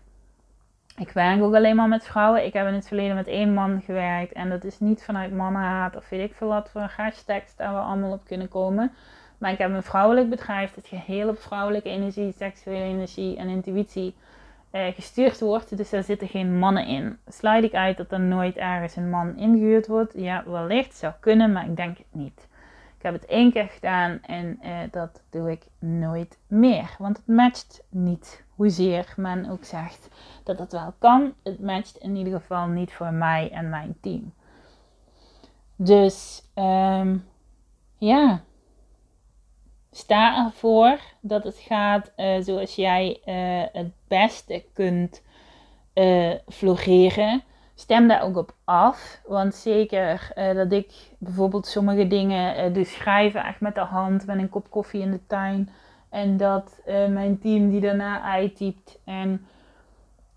Ik 0.97 1.11
werk 1.11 1.41
ook 1.41 1.55
alleen 1.55 1.75
maar 1.75 1.87
met 1.87 2.05
vrouwen. 2.05 2.45
Ik 2.45 2.53
heb 2.53 2.67
in 2.67 2.73
het 2.73 2.87
verleden 2.87 3.15
met 3.15 3.27
één 3.27 3.53
man 3.53 3.81
gewerkt. 3.81 4.33
En 4.33 4.49
dat 4.49 4.63
is 4.63 4.79
niet 4.79 5.03
vanuit 5.03 5.33
mannenhaat 5.33 5.95
of 5.95 6.09
weet 6.09 6.29
ik 6.29 6.35
veel 6.35 6.47
wat 6.47 6.69
voor 6.69 6.91
hashtags 6.97 7.55
daar 7.55 7.73
we 7.73 7.79
allemaal 7.79 8.11
op 8.11 8.25
kunnen 8.25 8.49
komen. 8.49 8.91
Maar 9.41 9.51
ik 9.51 9.57
heb 9.57 9.73
een 9.73 9.83
vrouwelijk 9.83 10.29
bedrijf 10.29 10.73
dat 10.73 10.87
geheel 10.87 11.29
op 11.29 11.39
vrouwelijke 11.39 11.89
energie, 11.89 12.33
seksuele 12.37 12.83
energie 12.83 13.37
en 13.37 13.47
intuïtie 13.47 14.15
eh, 14.69 14.87
gestuurd 14.87 15.39
wordt. 15.39 15.77
Dus 15.77 15.89
daar 15.89 16.03
zitten 16.03 16.27
geen 16.27 16.59
mannen 16.59 16.87
in. 16.87 17.17
Sluit 17.27 17.63
ik 17.63 17.73
uit 17.73 17.97
dat 17.97 18.11
er 18.11 18.19
nooit 18.19 18.55
ergens 18.55 18.95
een 18.95 19.09
man 19.09 19.37
ingehuurd 19.37 19.87
wordt? 19.87 20.13
Ja, 20.15 20.43
wellicht 20.45 20.95
zou 20.95 21.13
kunnen, 21.19 21.51
maar 21.51 21.65
ik 21.65 21.75
denk 21.75 21.97
het 21.97 22.07
niet. 22.11 22.47
Ik 22.97 23.01
heb 23.03 23.13
het 23.13 23.25
één 23.25 23.51
keer 23.51 23.67
gedaan 23.67 24.19
en 24.21 24.57
eh, 24.61 24.77
dat 24.91 25.21
doe 25.29 25.51
ik 25.51 25.65
nooit 25.79 26.37
meer. 26.47 26.95
Want 26.97 27.17
het 27.17 27.27
matcht 27.27 27.83
niet 27.89 28.43
hoezeer 28.55 29.13
men 29.15 29.49
ook 29.49 29.63
zegt 29.63 30.09
dat 30.43 30.59
het 30.59 30.71
wel 30.71 30.93
kan. 30.97 31.33
Het 31.43 31.61
matcht 31.61 31.97
in 31.97 32.15
ieder 32.15 32.33
geval 32.33 32.67
niet 32.67 32.93
voor 32.93 33.13
mij 33.13 33.51
en 33.51 33.69
mijn 33.69 33.95
team. 34.01 34.33
Dus 35.75 36.43
um, 36.55 37.25
ja, 37.97 38.41
sta 39.91 40.45
ervoor 40.45 40.99
dat 41.19 41.43
het 41.43 41.57
gaat 41.57 42.11
uh, 42.17 42.41
zoals 42.41 42.75
jij 42.75 43.21
uh, 43.25 43.81
het 43.81 43.91
beste 44.07 44.63
kunt 44.73 45.21
uh, 45.93 46.33
floreren. 46.47 47.43
Stem 47.75 48.07
daar 48.07 48.23
ook 48.23 48.37
op 48.37 48.53
af. 48.63 49.21
Want 49.25 49.55
zeker 49.55 50.31
dat 50.35 50.71
ik 50.71 50.93
bijvoorbeeld 51.17 51.67
sommige 51.67 52.07
dingen 52.07 52.73
dus 52.73 52.93
schrijven 52.93 53.45
echt 53.45 53.59
met 53.59 53.75
de 53.75 53.81
hand 53.81 54.25
met 54.25 54.37
een 54.37 54.49
kop 54.49 54.69
koffie 54.69 55.01
in 55.01 55.11
de 55.11 55.27
tuin. 55.27 55.69
En 56.09 56.37
dat 56.37 56.81
mijn 57.09 57.39
team 57.39 57.69
die 57.69 57.81
daarna 57.81 58.21
uittypt. 58.21 58.99
En 59.05 59.45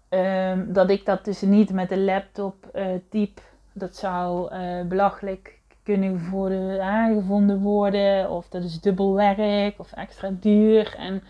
ehm, 0.09 0.73
dat 0.73 0.91
ik 0.91 1.05
dat 1.05 1.25
dus 1.25 1.41
niet 1.41 1.73
met 1.73 1.89
de 1.89 1.99
laptop 1.99 2.79
typ. 3.11 3.41
Dat 3.73 3.97
zou 3.97 4.55
belachelijk 4.85 5.54
kunnen 5.85 6.21
voor 6.21 6.81
aangevonden 6.81 7.61
worden. 7.61 8.31
Of 8.31 8.49
dat 8.49 8.65
is 8.65 8.81
dubbel 8.81 9.15
werk 9.15 9.79
of 9.79 9.93
extra 9.93 10.31
duur. 10.41 10.95
En 10.99 11.23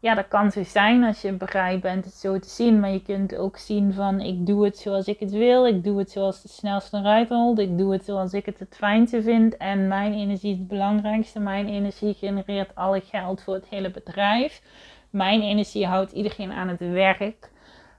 ja, 0.00 0.14
dat 0.14 0.28
kan 0.28 0.52
zo 0.52 0.62
zijn 0.62 1.04
als 1.04 1.22
je 1.22 1.32
bereid 1.32 1.80
bent 1.80 2.04
het 2.04 2.14
zo 2.14 2.38
te 2.38 2.48
zien. 2.48 2.80
Maar 2.80 2.90
je 2.90 3.02
kunt 3.02 3.36
ook 3.36 3.56
zien 3.56 3.92
van 3.92 4.20
ik 4.20 4.46
doe 4.46 4.64
het 4.64 4.78
zoals 4.78 5.06
ik 5.06 5.18
het 5.18 5.30
wil. 5.30 5.66
Ik 5.66 5.84
doe 5.84 5.98
het 5.98 6.10
zoals 6.10 6.42
het 6.42 6.52
snelst 6.52 6.92
eruit 6.92 7.28
rolt. 7.28 7.58
Ik 7.58 7.78
doe 7.78 7.92
het 7.92 8.04
zoals 8.04 8.32
ik 8.32 8.46
het 8.46 8.58
het 8.58 8.76
fijnste 8.76 9.22
vind. 9.22 9.56
En 9.56 9.88
mijn 9.88 10.12
energie 10.12 10.52
is 10.52 10.58
het 10.58 10.68
belangrijkste. 10.68 11.40
Mijn 11.40 11.68
energie 11.68 12.14
genereert 12.14 12.74
alle 12.74 13.00
geld 13.00 13.42
voor 13.42 13.54
het 13.54 13.68
hele 13.68 13.90
bedrijf. 13.90 14.62
Mijn 15.10 15.42
energie 15.42 15.86
houdt 15.86 16.12
iedereen 16.12 16.52
aan 16.52 16.68
het 16.68 16.80
werk. 16.80 17.50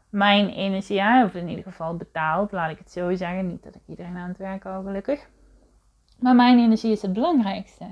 Mijn 0.10 0.50
energie, 0.50 1.24
of 1.24 1.34
in 1.34 1.50
ieder 1.50 1.64
geval 1.64 1.98
betaald, 1.98 2.52
laat 2.52 2.72
ik 2.72 2.78
het 2.78 2.92
zo 2.92 3.16
zeggen. 3.16 3.48
Niet 3.48 3.64
dat 3.64 3.76
ik 3.76 3.82
iedereen 3.88 4.18
aan 4.18 4.30
het 4.30 4.38
werk 4.38 4.64
hou, 4.64 4.86
gelukkig. 4.86 5.28
Maar 6.20 6.36
mijn 6.36 6.60
energie 6.60 6.92
is 6.92 7.02
het 7.02 7.14
belangrijkste. 7.14 7.86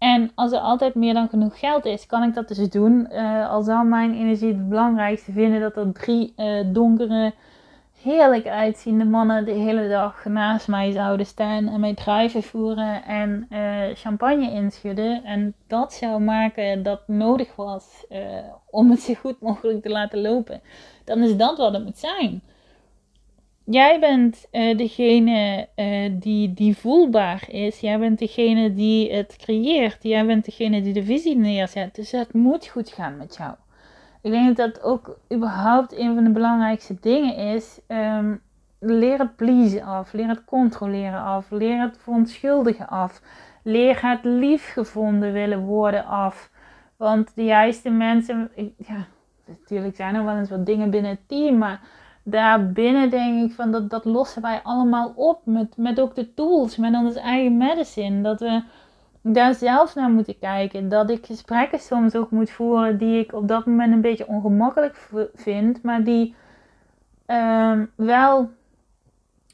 En 0.00 0.30
als 0.34 0.52
er 0.52 0.58
altijd 0.58 0.94
meer 0.94 1.14
dan 1.14 1.28
genoeg 1.28 1.58
geld 1.58 1.84
is, 1.84 2.06
kan 2.06 2.22
ik 2.22 2.34
dat 2.34 2.48
dus 2.48 2.70
doen. 2.70 3.08
Uh, 3.12 3.50
al 3.50 3.62
zou 3.62 3.86
mijn 3.86 4.14
energie 4.14 4.48
het 4.48 4.68
belangrijkste 4.68 5.32
vinden 5.32 5.60
dat 5.60 5.76
er 5.76 5.92
drie 5.92 6.32
uh, 6.36 6.64
donkere, 6.72 7.32
heerlijk 8.02 8.46
uitziende 8.46 9.04
mannen 9.04 9.44
de 9.44 9.52
hele 9.52 9.88
dag 9.88 10.24
naast 10.24 10.68
mij 10.68 10.90
zouden 10.90 11.26
staan 11.26 11.68
en 11.68 11.80
mij 11.80 11.94
drijven 11.94 12.42
voeren 12.42 13.04
en 13.04 13.46
uh, 13.50 13.94
champagne 13.94 14.50
inschudden. 14.50 15.24
En 15.24 15.54
dat 15.66 15.92
zou 15.92 16.20
maken 16.20 16.82
dat 16.82 17.08
nodig 17.08 17.56
was 17.56 18.06
om 18.70 18.90
het 18.90 19.00
zo 19.00 19.14
goed 19.14 19.40
mogelijk 19.40 19.82
te 19.82 19.90
laten 19.90 20.20
lopen. 20.20 20.60
Dan 21.04 21.22
is 21.22 21.36
dat 21.36 21.58
wat 21.58 21.72
het 21.72 21.84
moet 21.84 21.98
zijn. 21.98 22.42
Jij 23.70 24.00
bent 24.00 24.46
uh, 24.52 24.76
degene 24.76 25.68
uh, 25.76 26.10
die, 26.12 26.54
die 26.54 26.76
voelbaar 26.76 27.44
is. 27.48 27.80
Jij 27.80 27.98
bent 27.98 28.18
degene 28.18 28.74
die 28.74 29.12
het 29.12 29.36
creëert. 29.36 30.02
Jij 30.02 30.26
bent 30.26 30.44
degene 30.44 30.82
die 30.82 30.92
de 30.92 31.04
visie 31.04 31.36
neerzet. 31.36 31.94
Dus 31.94 32.10
het 32.10 32.32
moet 32.32 32.66
goed 32.66 32.88
gaan 32.88 33.16
met 33.16 33.36
jou. 33.36 33.54
Ik 34.22 34.30
denk 34.30 34.56
dat 34.56 34.74
dat 34.74 34.82
ook 34.82 35.18
überhaupt 35.32 35.98
een 35.98 36.14
van 36.14 36.24
de 36.24 36.30
belangrijkste 36.30 36.96
dingen 37.00 37.36
is. 37.36 37.80
Um, 37.88 38.40
leer 38.78 39.18
het 39.18 39.36
pleasen 39.36 39.82
af. 39.82 40.12
Leer 40.12 40.28
het 40.28 40.44
controleren 40.44 41.22
af. 41.22 41.50
Leer 41.50 41.80
het 41.80 41.98
verontschuldigen 41.98 42.88
af. 42.88 43.22
Leer 43.62 44.10
het 44.10 44.24
liefgevonden 44.24 45.32
willen 45.32 45.60
worden 45.60 46.06
af. 46.06 46.50
Want 46.96 47.32
de 47.34 47.44
juiste 47.44 47.90
mensen. 47.90 48.50
Ja, 48.76 49.06
natuurlijk 49.46 49.96
zijn 49.96 50.14
er 50.14 50.24
wel 50.24 50.36
eens 50.36 50.50
wat 50.50 50.66
dingen 50.66 50.90
binnen 50.90 51.10
het 51.10 51.28
team. 51.28 51.58
Maar 51.58 51.80
daarbinnen 52.22 53.10
denk 53.10 53.50
ik 53.50 53.54
van 53.54 53.70
dat, 53.70 53.90
dat 53.90 54.04
lossen 54.04 54.42
wij 54.42 54.60
allemaal 54.62 55.12
op. 55.16 55.40
Met, 55.44 55.76
met 55.76 56.00
ook 56.00 56.14
de 56.14 56.34
tools, 56.34 56.76
met 56.76 56.94
ons 56.94 57.14
eigen 57.14 57.56
medicine. 57.56 58.22
Dat 58.22 58.40
we 58.40 58.62
daar 59.22 59.54
zelf 59.54 59.94
naar 59.94 60.10
moeten 60.10 60.38
kijken. 60.38 60.88
Dat 60.88 61.10
ik 61.10 61.26
gesprekken 61.26 61.78
soms 61.78 62.14
ook 62.14 62.30
moet 62.30 62.50
voeren 62.50 62.98
die 62.98 63.18
ik 63.18 63.32
op 63.32 63.48
dat 63.48 63.66
moment 63.66 63.92
een 63.92 64.00
beetje 64.00 64.26
ongemakkelijk 64.26 65.08
vind. 65.34 65.82
Maar 65.82 66.04
die 66.04 66.34
ehm, 67.26 67.84
wel 67.94 68.50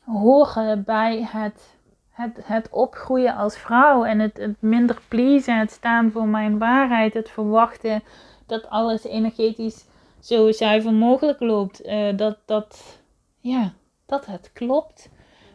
horen 0.05 0.85
bij 0.85 1.29
het, 1.31 1.77
het, 2.11 2.41
het 2.43 2.69
opgroeien 2.71 3.37
als 3.37 3.59
vrouw. 3.59 4.05
En 4.05 4.19
het, 4.19 4.37
het 4.37 4.57
minder 4.59 4.99
pleasen, 5.09 5.59
het 5.59 5.71
staan 5.71 6.11
voor 6.11 6.29
mijn 6.29 6.59
waarheid. 6.59 7.15
Het 7.15 7.31
verwachten 7.31 8.03
dat 8.47 8.69
alles 8.69 9.05
energetisch 9.05 9.87
zo 10.21 10.53
zuiver 10.53 10.93
mogelijk 10.93 11.41
loopt. 11.41 11.87
Uh, 11.87 12.17
dat, 12.17 12.39
dat, 12.45 13.01
ja, 13.41 13.73
dat 14.07 14.27
het 14.27 14.51
klopt. 14.53 15.09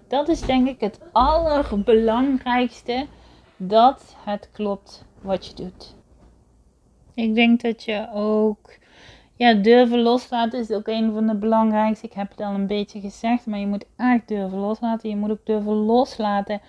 Dat 0.07 0.27
is 0.27 0.41
denk 0.41 0.67
ik 0.67 0.79
het 0.79 0.99
allerbelangrijkste. 1.11 3.05
Dat 3.57 4.15
het 4.23 4.49
klopt 4.51 5.05
wat 5.21 5.45
je 5.45 5.53
doet. 5.53 5.95
Ik 7.13 7.35
denk 7.35 7.61
dat 7.61 7.83
je 7.83 8.09
ook 8.13 8.79
ja, 9.35 9.53
durven 9.53 9.99
loslaten 10.01 10.59
is 10.59 10.71
ook 10.71 10.87
een 10.87 11.13
van 11.13 11.27
de 11.27 11.35
belangrijkste. 11.35 12.05
Ik 12.05 12.13
heb 12.13 12.29
het 12.29 12.39
al 12.39 12.53
een 12.53 12.67
beetje 12.67 12.99
gezegd, 12.99 13.45
maar 13.45 13.59
je 13.59 13.67
moet 13.67 13.85
echt 13.97 14.27
durven 14.27 14.57
loslaten. 14.57 15.09
Je 15.09 15.15
moet 15.15 15.31
ook 15.31 15.45
durven 15.45 15.73
loslaten 15.73 16.61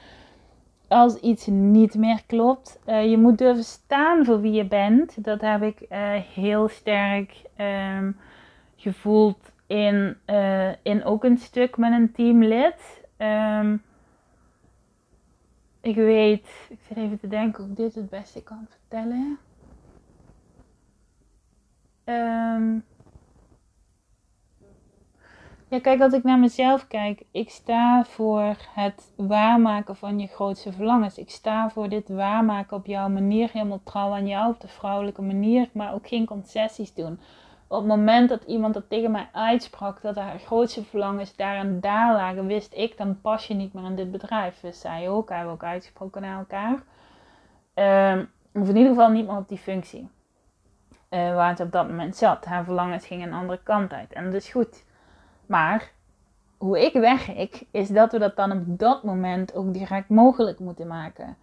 als 0.93 1.17
iets 1.17 1.47
niet 1.47 1.95
meer 1.95 2.23
klopt. 2.27 2.81
Uh, 2.87 3.11
je 3.11 3.19
moet 3.19 3.39
durven 3.39 3.65
staan 3.65 4.25
voor 4.25 4.41
wie 4.41 4.53
je 4.53 4.65
bent. 4.65 5.25
Dat 5.25 5.41
heb 5.41 5.63
ik 5.63 5.81
uh, 5.81 5.89
heel 6.15 6.69
sterk 6.69 7.43
um, 7.97 8.17
gevoeld 8.77 9.53
in, 9.67 10.17
uh, 10.27 10.71
in 10.83 11.05
ook 11.05 11.25
een 11.25 11.39
stuk 11.39 11.77
met 11.77 11.93
een 11.93 12.13
teamlid. 12.13 13.07
Um, 13.19 13.83
ik 15.81 15.95
weet, 15.95 16.49
ik 16.69 16.79
zit 16.89 16.97
even 16.97 17.19
te 17.19 17.29
denken 17.29 17.65
of 17.65 17.71
ik 17.71 17.77
dit 17.77 17.95
het 17.95 18.11
beste 18.11 18.43
kan 18.43 18.67
vertellen. 18.69 19.39
Um, 22.05 22.42
ja, 25.73 25.81
kijk, 25.81 26.01
als 26.01 26.13
ik 26.13 26.23
naar 26.23 26.39
mezelf 26.39 26.89
kijk, 26.89 27.23
ik 27.31 27.51
sta 27.51 28.05
voor 28.05 28.57
het 28.75 29.13
waarmaken 29.17 29.97
van 29.97 30.19
je 30.19 30.27
grootste 30.27 30.73
verlangens. 30.73 31.19
Ik 31.19 31.31
sta 31.31 31.71
voor 31.71 31.89
dit 31.89 32.09
waarmaken 32.09 32.77
op 32.77 32.87
jouw 32.87 33.09
manier, 33.09 33.51
helemaal 33.53 33.81
trouw 33.85 34.13
aan 34.13 34.27
jou, 34.27 34.51
op 34.51 34.61
de 34.61 34.69
vrouwelijke 34.69 35.23
manier, 35.23 35.69
maar 35.73 35.95
ook 35.95 36.09
geen 36.09 36.27
concessies 36.27 36.95
doen. 36.95 37.21
Op 37.67 37.79
het 37.79 37.87
moment 37.87 38.29
dat 38.29 38.43
iemand 38.45 38.75
dat 38.75 38.89
tegen 38.89 39.11
mij 39.11 39.29
uitsprak, 39.33 40.03
dat 40.03 40.17
haar 40.17 40.39
grootste 40.39 40.85
verlangens 40.85 41.37
daar 41.37 41.57
en 41.57 41.81
daar 41.81 42.13
lagen, 42.13 42.47
wist 42.47 42.75
ik, 42.75 42.97
dan 42.97 43.21
pas 43.21 43.47
je 43.47 43.55
niet 43.55 43.73
meer 43.73 43.85
in 43.85 43.97
dit 43.97 44.11
bedrijf. 44.11 44.61
Dus 44.61 44.81
zij 44.81 45.09
ook, 45.09 45.29
hebben 45.29 45.53
ook 45.53 45.65
uitgesproken 45.65 46.23
naar 46.23 46.39
elkaar. 46.39 46.83
Um, 48.15 48.31
of 48.53 48.69
in 48.69 48.77
ieder 48.77 48.93
geval 48.93 49.11
niet 49.11 49.27
meer 49.27 49.37
op 49.37 49.49
die 49.49 49.59
functie. 49.59 50.09
Uh, 51.11 51.35
waar 51.35 51.49
het 51.49 51.61
op 51.61 51.73
dat 51.73 51.89
moment 51.89 52.17
zat. 52.17 52.45
Haar 52.45 52.65
verlangens 52.65 53.07
gingen 53.07 53.29
een 53.29 53.35
andere 53.35 53.61
kant 53.63 53.93
uit. 53.93 54.13
En 54.13 54.25
dat 54.25 54.35
is 54.35 54.51
goed. 54.51 54.85
Maar 55.53 55.91
hoe 56.59 56.85
ik 56.85 56.93
wegik, 56.93 57.63
is 57.71 57.89
dat 57.89 58.13
we 58.13 58.19
dat 58.19 58.37
dan 58.37 58.53
op 58.53 58.79
dat 58.79 59.03
moment 59.03 59.55
ook 59.55 59.73
direct 59.73 60.09
mogelijk 60.09 60.59
moeten 60.59 60.87
maken. 60.87 61.37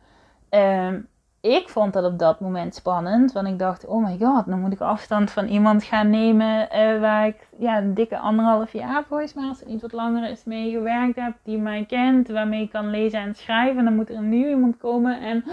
Um, 0.50 1.08
ik 1.41 1.69
vond 1.69 1.93
dat 1.93 2.04
op 2.04 2.19
dat 2.19 2.39
moment 2.39 2.76
spannend, 2.76 3.32
want 3.32 3.48
ik 3.48 3.60
dacht, 3.60 3.86
oh 3.86 4.04
my 4.06 4.17
god, 4.17 4.45
dan 4.45 4.60
moet 4.60 4.74
ik 4.74 4.80
afstand 4.80 5.32
van 5.32 5.48
iemand 5.48 5.84
gaan 5.84 6.10
nemen 6.10 6.62
uh, 6.62 7.00
waar 7.00 7.28
ik 7.28 7.48
ja, 7.58 7.78
een 7.78 7.93
dikke 7.93 8.17
anderhalf 8.17 8.74
jaar 8.74 9.04
volgens 9.04 9.34
mij, 9.34 9.48
als 9.48 9.63
niet 9.65 9.82
wat 9.82 9.91
langer 9.91 10.30
is, 10.30 10.43
mee 10.43 10.72
gewerkt 10.72 11.15
heb, 11.15 11.34
die 11.43 11.58
mij 11.58 11.86
kent, 11.86 12.28
waarmee 12.28 12.62
ik 12.62 12.72
kan 12.72 12.89
lezen 12.89 13.19
en 13.19 13.36
schrijven. 13.36 13.84
Dan 13.84 13.95
moet 13.95 14.10
er 14.10 14.15
een 14.15 14.30
nieuw 14.30 14.50
iemand 14.50 14.78
komen 14.78 15.22
en, 15.22 15.43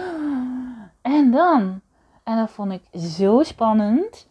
en 1.01 1.31
dan. 1.31 1.81
En 2.23 2.37
dat 2.37 2.51
vond 2.51 2.71
ik 2.71 2.99
zo 2.99 3.43
spannend. 3.43 4.27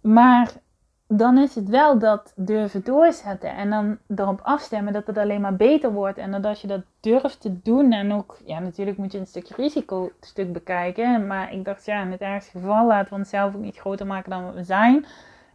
Maar 0.00 0.52
dan 1.08 1.38
is 1.38 1.54
het 1.54 1.68
wel 1.68 1.98
dat 1.98 2.32
durven 2.36 2.84
doorzetten 2.84 3.56
en 3.56 3.70
dan 3.70 3.98
erop 4.16 4.40
afstemmen 4.42 4.92
dat 4.92 5.06
het 5.06 5.18
alleen 5.18 5.40
maar 5.40 5.56
beter 5.56 5.92
wordt. 5.92 6.18
En 6.18 6.30
dat 6.30 6.44
als 6.44 6.60
je 6.60 6.66
dat 6.66 6.82
durft 7.00 7.40
te 7.40 7.62
doen 7.62 7.92
en 7.92 8.12
ook, 8.12 8.38
ja 8.44 8.58
natuurlijk 8.58 8.98
moet 8.98 9.12
je 9.12 9.18
een 9.18 9.26
stukje 9.26 9.54
risico 9.54 10.10
stuk 10.20 10.52
bekijken. 10.52 11.26
Maar 11.26 11.52
ik 11.52 11.64
dacht 11.64 11.84
ja, 11.84 12.02
in 12.02 12.10
het 12.10 12.20
ergste 12.20 12.58
geval 12.58 12.86
laten 12.86 13.10
we 13.10 13.18
onszelf 13.18 13.54
ook 13.54 13.60
niet 13.60 13.78
groter 13.78 14.06
maken 14.06 14.30
dan 14.30 14.52
we 14.52 14.64
zijn. 14.64 15.06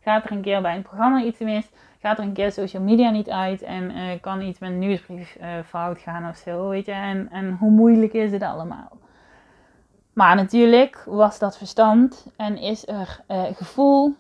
Gaat 0.01 0.25
er 0.25 0.31
een 0.31 0.41
keer 0.41 0.61
bij 0.61 0.75
een 0.75 0.81
programma 0.81 1.23
iets 1.23 1.39
mis, 1.39 1.69
gaat 1.99 2.17
er 2.17 2.23
een 2.23 2.33
keer 2.33 2.51
social 2.51 2.83
media 2.83 3.09
niet 3.09 3.29
uit 3.29 3.61
en 3.61 3.91
uh, 3.91 4.21
kan 4.21 4.41
iets 4.41 4.59
met 4.59 4.69
een 4.69 4.79
nieuwsbrief 4.79 5.37
uh, 5.41 5.47
fout 5.65 5.99
gaan 5.99 6.29
of 6.29 6.35
zo, 6.35 6.69
weet 6.69 6.85
je. 6.85 6.91
En, 6.91 7.29
en 7.31 7.57
hoe 7.59 7.71
moeilijk 7.71 8.13
is 8.13 8.31
het 8.31 8.41
allemaal? 8.41 8.91
Maar 10.13 10.35
natuurlijk 10.35 11.03
was 11.05 11.39
dat 11.39 11.57
verstand 11.57 12.25
en 12.35 12.57
is 12.57 12.87
er 12.87 13.19
uh, 13.31 13.43
gevoel 13.53 14.15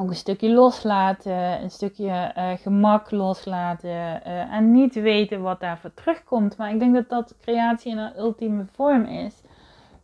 ook 0.00 0.08
een 0.08 0.14
stukje 0.14 0.50
loslaten, 0.50 1.62
een 1.62 1.70
stukje 1.70 2.34
uh, 2.36 2.50
gemak 2.56 3.10
loslaten 3.10 3.90
uh, 3.90 4.52
en 4.52 4.72
niet 4.72 4.94
weten 4.94 5.42
wat 5.42 5.60
daarvoor 5.60 5.94
terugkomt. 5.94 6.56
Maar 6.56 6.70
ik 6.70 6.78
denk 6.78 6.94
dat 6.94 7.08
dat 7.08 7.36
creatie 7.40 7.92
in 7.92 7.98
een 7.98 8.18
ultieme 8.18 8.64
vorm 8.72 9.04
is. 9.04 9.42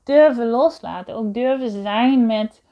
Durven 0.04 0.48
loslaten, 0.48 1.14
ook 1.14 1.34
durven 1.34 1.70
zijn 1.70 2.26
met 2.26 2.62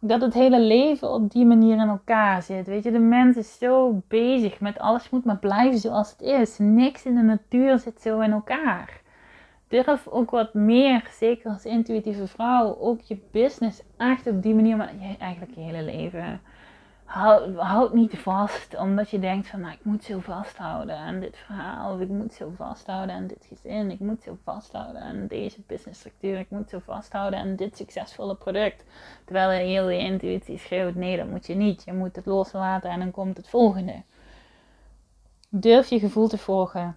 dat 0.00 0.20
het 0.20 0.34
hele 0.34 0.60
leven 0.60 1.10
op 1.10 1.30
die 1.30 1.44
manier 1.46 1.76
in 1.76 1.88
elkaar 1.88 2.42
zit. 2.42 2.66
Weet 2.66 2.84
je, 2.84 2.90
de 2.90 2.98
mens 2.98 3.36
is 3.36 3.58
zo 3.58 4.02
bezig 4.08 4.60
met 4.60 4.78
alles 4.78 5.10
moet 5.10 5.24
maar 5.24 5.38
blijven 5.38 5.78
zoals 5.78 6.10
het 6.10 6.20
is. 6.20 6.58
Niks 6.58 7.04
in 7.04 7.14
de 7.14 7.22
natuur 7.22 7.78
zit 7.78 8.00
zo 8.00 8.20
in 8.20 8.32
elkaar. 8.32 9.02
Durf 9.68 10.08
ook 10.08 10.30
wat 10.30 10.54
meer, 10.54 11.08
zeker 11.10 11.50
als 11.50 11.64
intuïtieve 11.64 12.26
vrouw, 12.26 12.76
ook 12.78 13.00
je 13.00 13.18
business 13.30 13.82
echt 13.96 14.26
op 14.26 14.42
die 14.42 14.54
manier, 14.54 14.76
maar 14.76 14.92
eigenlijk 15.18 15.54
je 15.54 15.60
hele 15.60 15.82
leven 15.82 16.40
houd, 17.04 17.56
houd 17.56 17.94
niet 17.94 18.18
vast 18.18 18.76
omdat 18.76 19.10
je 19.10 19.18
denkt 19.18 19.48
van 19.48 19.60
nou, 19.60 19.72
ik 19.72 19.84
moet 19.84 20.04
zo 20.04 20.20
vasthouden 20.20 20.96
aan 20.96 21.20
dit 21.20 21.36
verhaal, 21.36 21.94
of 21.94 22.00
ik 22.00 22.08
moet 22.08 22.32
zo 22.32 22.52
vasthouden 22.56 23.14
aan 23.14 23.26
dit 23.26 23.46
gezin, 23.48 23.90
ik 23.90 24.00
moet 24.00 24.22
zo 24.22 24.38
vasthouden 24.44 25.02
aan 25.02 25.26
deze 25.26 25.60
businessstructuur, 25.66 26.38
ik 26.38 26.50
moet 26.50 26.70
zo 26.70 26.78
vasthouden 26.84 27.38
aan 27.38 27.56
dit 27.56 27.76
succesvolle 27.76 28.34
product. 28.34 28.84
Terwijl 29.24 29.50
je 29.50 29.66
heel 29.66 29.88
je 29.88 29.98
intuïtie 29.98 30.58
schreeuwt, 30.58 30.94
nee 30.94 31.16
dat 31.16 31.28
moet 31.28 31.46
je 31.46 31.54
niet, 31.54 31.82
je 31.84 31.92
moet 31.92 32.16
het 32.16 32.26
loslaten 32.26 32.90
en 32.90 32.98
dan 32.98 33.10
komt 33.10 33.36
het 33.36 33.48
volgende. 33.48 34.02
Durf 35.48 35.88
je 35.88 35.98
gevoel 35.98 36.28
te 36.28 36.38
volgen, 36.38 36.96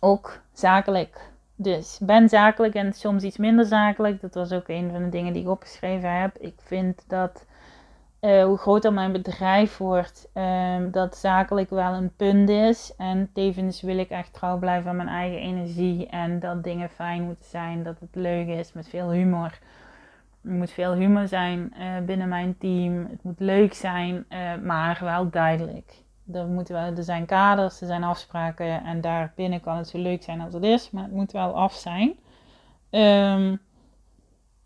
ook 0.00 0.40
zakelijk. 0.52 1.30
Dus 1.56 1.98
ben 2.02 2.28
zakelijk 2.28 2.74
en 2.74 2.92
soms 2.92 3.22
iets 3.22 3.36
minder 3.36 3.64
zakelijk. 3.64 4.20
Dat 4.20 4.34
was 4.34 4.52
ook 4.52 4.68
een 4.68 4.90
van 4.90 5.02
de 5.02 5.08
dingen 5.08 5.32
die 5.32 5.42
ik 5.42 5.48
opgeschreven 5.48 6.20
heb. 6.20 6.38
Ik 6.38 6.54
vind 6.56 7.04
dat 7.08 7.44
uh, 8.20 8.44
hoe 8.44 8.58
groter 8.58 8.92
mijn 8.92 9.12
bedrijf 9.12 9.76
wordt, 9.76 10.30
um, 10.34 10.90
dat 10.90 11.16
zakelijk 11.16 11.70
wel 11.70 11.92
een 11.92 12.14
punt 12.16 12.48
is. 12.48 12.94
En 12.96 13.30
tevens 13.32 13.80
wil 13.82 13.98
ik 13.98 14.10
echt 14.10 14.32
trouw 14.32 14.58
blijven 14.58 14.90
aan 14.90 14.96
mijn 14.96 15.08
eigen 15.08 15.38
energie. 15.38 16.06
En 16.06 16.40
dat 16.40 16.64
dingen 16.64 16.88
fijn 16.88 17.22
moeten 17.22 17.44
zijn, 17.44 17.82
dat 17.82 18.00
het 18.00 18.14
leuk 18.14 18.46
is 18.46 18.72
met 18.72 18.88
veel 18.88 19.10
humor. 19.10 19.58
Er 20.44 20.50
moet 20.50 20.70
veel 20.70 20.92
humor 20.92 21.28
zijn 21.28 21.74
uh, 21.78 22.04
binnen 22.06 22.28
mijn 22.28 22.58
team. 22.58 23.06
Het 23.10 23.22
moet 23.22 23.40
leuk 23.40 23.74
zijn, 23.74 24.24
uh, 24.28 24.38
maar 24.64 24.98
wel 25.02 25.30
duidelijk. 25.30 26.02
Er, 26.32 26.46
moeten 26.46 26.74
wel, 26.74 26.96
er 26.96 27.02
zijn 27.02 27.26
kaders, 27.26 27.80
er 27.80 27.86
zijn 27.86 28.04
afspraken. 28.04 28.84
En 28.84 29.00
daarbinnen 29.00 29.60
kan 29.60 29.76
het 29.76 29.88
zo 29.88 29.98
leuk 29.98 30.22
zijn 30.22 30.40
als 30.40 30.54
het 30.54 30.62
is, 30.62 30.90
maar 30.90 31.02
het 31.02 31.12
moet 31.12 31.32
wel 31.32 31.54
af 31.54 31.72
zijn. 31.72 32.18
Um, 32.90 33.60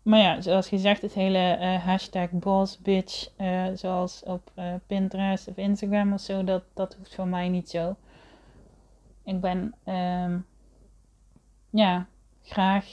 maar 0.05 0.19
ja, 0.19 0.41
zoals 0.41 0.67
gezegd, 0.67 1.01
het 1.01 1.13
hele 1.13 1.57
uh, 1.61 1.83
hashtag 1.85 2.29
bossbitch, 2.31 3.29
uh, 3.37 3.65
zoals 3.73 4.23
op 4.23 4.51
uh, 4.55 4.73
Pinterest 4.87 5.47
of 5.47 5.57
Instagram 5.57 6.13
of 6.13 6.19
zo, 6.19 6.43
dat, 6.43 6.63
dat 6.73 6.95
hoeft 6.97 7.15
voor 7.15 7.27
mij 7.27 7.49
niet 7.49 7.69
zo. 7.69 7.95
Ik 9.23 9.41
ben, 9.41 9.75
um, 9.85 10.45
ja, 11.69 12.05
graag 12.43 12.85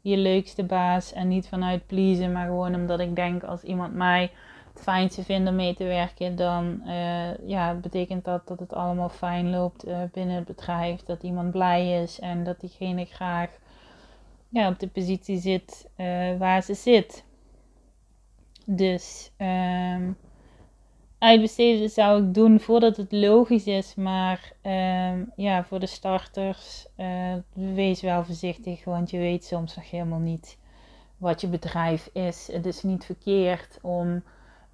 je 0.00 0.16
leukste 0.16 0.64
baas 0.64 1.12
en 1.12 1.28
niet 1.28 1.48
vanuit 1.48 1.86
pleasen, 1.86 2.32
maar 2.32 2.46
gewoon 2.46 2.74
omdat 2.74 3.00
ik 3.00 3.16
denk 3.16 3.42
als 3.42 3.62
iemand 3.62 3.94
mij 3.94 4.30
het 4.72 4.82
fijnste 4.82 5.24
vindt 5.24 5.48
om 5.48 5.54
mee 5.54 5.74
te 5.74 5.84
werken, 5.84 6.36
dan 6.36 6.82
ja, 7.46 7.74
betekent 7.74 8.24
dat 8.24 8.46
dat 8.48 8.60
het 8.60 8.72
allemaal 8.72 9.08
fijn 9.08 9.50
loopt 9.50 9.84
binnen 10.12 10.36
het 10.36 10.44
bedrijf, 10.44 11.02
dat 11.02 11.22
iemand 11.22 11.50
blij 11.50 12.02
is 12.02 12.20
en 12.20 12.44
dat 12.44 12.60
diegene 12.60 13.04
graag 13.04 13.50
ja, 14.54 14.68
op 14.68 14.78
de 14.78 14.88
positie 14.88 15.38
zit 15.38 15.86
uh, 15.96 16.38
waar 16.38 16.62
ze 16.62 16.74
zit. 16.74 17.24
Dus 18.66 19.30
um, 19.38 20.16
uitbesteden 21.18 21.90
zou 21.90 22.22
ik 22.22 22.34
doen 22.34 22.60
voordat 22.60 22.96
het 22.96 23.12
logisch 23.12 23.66
is. 23.66 23.94
Maar 23.94 24.52
um, 24.62 25.32
ja, 25.36 25.64
voor 25.64 25.80
de 25.80 25.86
starters, 25.86 26.86
uh, 26.96 27.34
wees 27.52 28.00
wel 28.00 28.24
voorzichtig. 28.24 28.84
Want 28.84 29.10
je 29.10 29.18
weet 29.18 29.44
soms 29.44 29.76
nog 29.76 29.90
helemaal 29.90 30.18
niet 30.18 30.58
wat 31.16 31.40
je 31.40 31.48
bedrijf 31.48 32.10
is. 32.12 32.48
Het 32.52 32.66
is 32.66 32.82
niet 32.82 33.04
verkeerd 33.04 33.78
om 33.82 34.22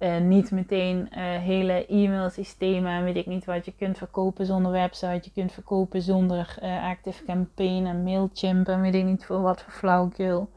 uh, 0.01 0.17
niet 0.17 0.51
meteen 0.51 0.97
uh, 0.97 1.17
hele 1.21 1.85
e-mailsystemen 1.85 2.91
en 2.91 3.03
weet 3.03 3.15
ik 3.15 3.25
niet 3.25 3.45
wat 3.45 3.65
je 3.65 3.73
kunt 3.73 3.97
verkopen 3.97 4.45
zonder 4.45 4.71
website. 4.71 5.19
Je 5.23 5.31
kunt 5.33 5.51
verkopen 5.51 6.01
zonder 6.01 6.57
uh, 6.63 6.83
Active 6.83 7.23
Campaign 7.23 7.85
en 7.85 8.03
Mailchimp 8.03 8.67
en 8.67 8.81
weet 8.81 8.95
ik 8.95 9.05
niet 9.05 9.25
voor 9.25 9.41
wat 9.41 9.61
voor 9.61 9.73
flauwekul. 9.73 10.49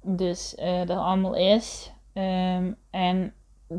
Dus 0.00 0.54
dat 0.84 0.96
allemaal 0.96 1.34
is. 1.34 1.92
Um, 2.14 2.76
en 2.90 3.32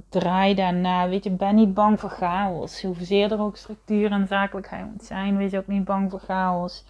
draai 0.09 0.55
daarna, 0.55 1.09
weet 1.09 1.23
je, 1.23 1.31
ben 1.31 1.55
niet 1.55 1.73
bang 1.73 1.99
voor 1.99 2.09
chaos. 2.09 2.81
Hoeveer 2.81 3.31
er 3.31 3.39
ook 3.39 3.57
structuur 3.57 4.12
en 4.12 4.27
zakelijkheid 4.27 4.91
moet 4.91 5.03
zijn, 5.03 5.38
wees 5.38 5.53
ook 5.53 5.67
niet 5.67 5.83
bang 5.83 6.12
voor 6.12 6.19
chaos. 6.19 6.86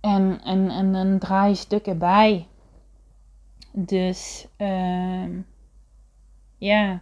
En, 0.00 0.40
en, 0.44 0.70
en, 0.70 0.94
en 0.94 1.18
draai 1.18 1.54
stukken 1.54 1.98
bij. 1.98 2.46
Dus... 3.72 4.48
Um, 4.58 5.46
ja, 6.58 7.00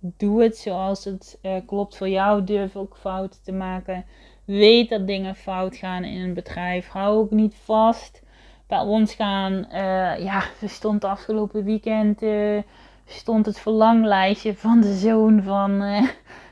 doe 0.00 0.42
het 0.42 0.56
zoals 0.56 1.04
het 1.04 1.38
uh, 1.42 1.56
klopt 1.66 1.96
voor 1.96 2.08
jou. 2.08 2.44
Durf 2.44 2.76
ook 2.76 2.96
fouten 2.96 3.42
te 3.42 3.52
maken. 3.52 4.04
Weet 4.44 4.88
dat 4.88 5.06
dingen 5.06 5.34
fout 5.34 5.76
gaan 5.76 6.04
in 6.04 6.20
een 6.20 6.34
bedrijf. 6.34 6.88
Hou 6.88 7.18
ook 7.18 7.30
niet 7.30 7.54
vast. 7.54 8.22
Bij 8.66 8.78
ons 8.78 9.14
gaan, 9.14 9.52
uh, 9.72 10.18
ja, 10.18 10.42
er 10.60 10.68
stond 10.68 11.04
afgelopen 11.04 11.64
weekend 11.64 12.22
uh, 12.22 12.62
stond 13.06 13.46
het 13.46 13.58
verlanglijstje 13.58 14.54
van 14.54 14.80
de 14.80 14.94
zoon 14.94 15.42
van, 15.42 15.82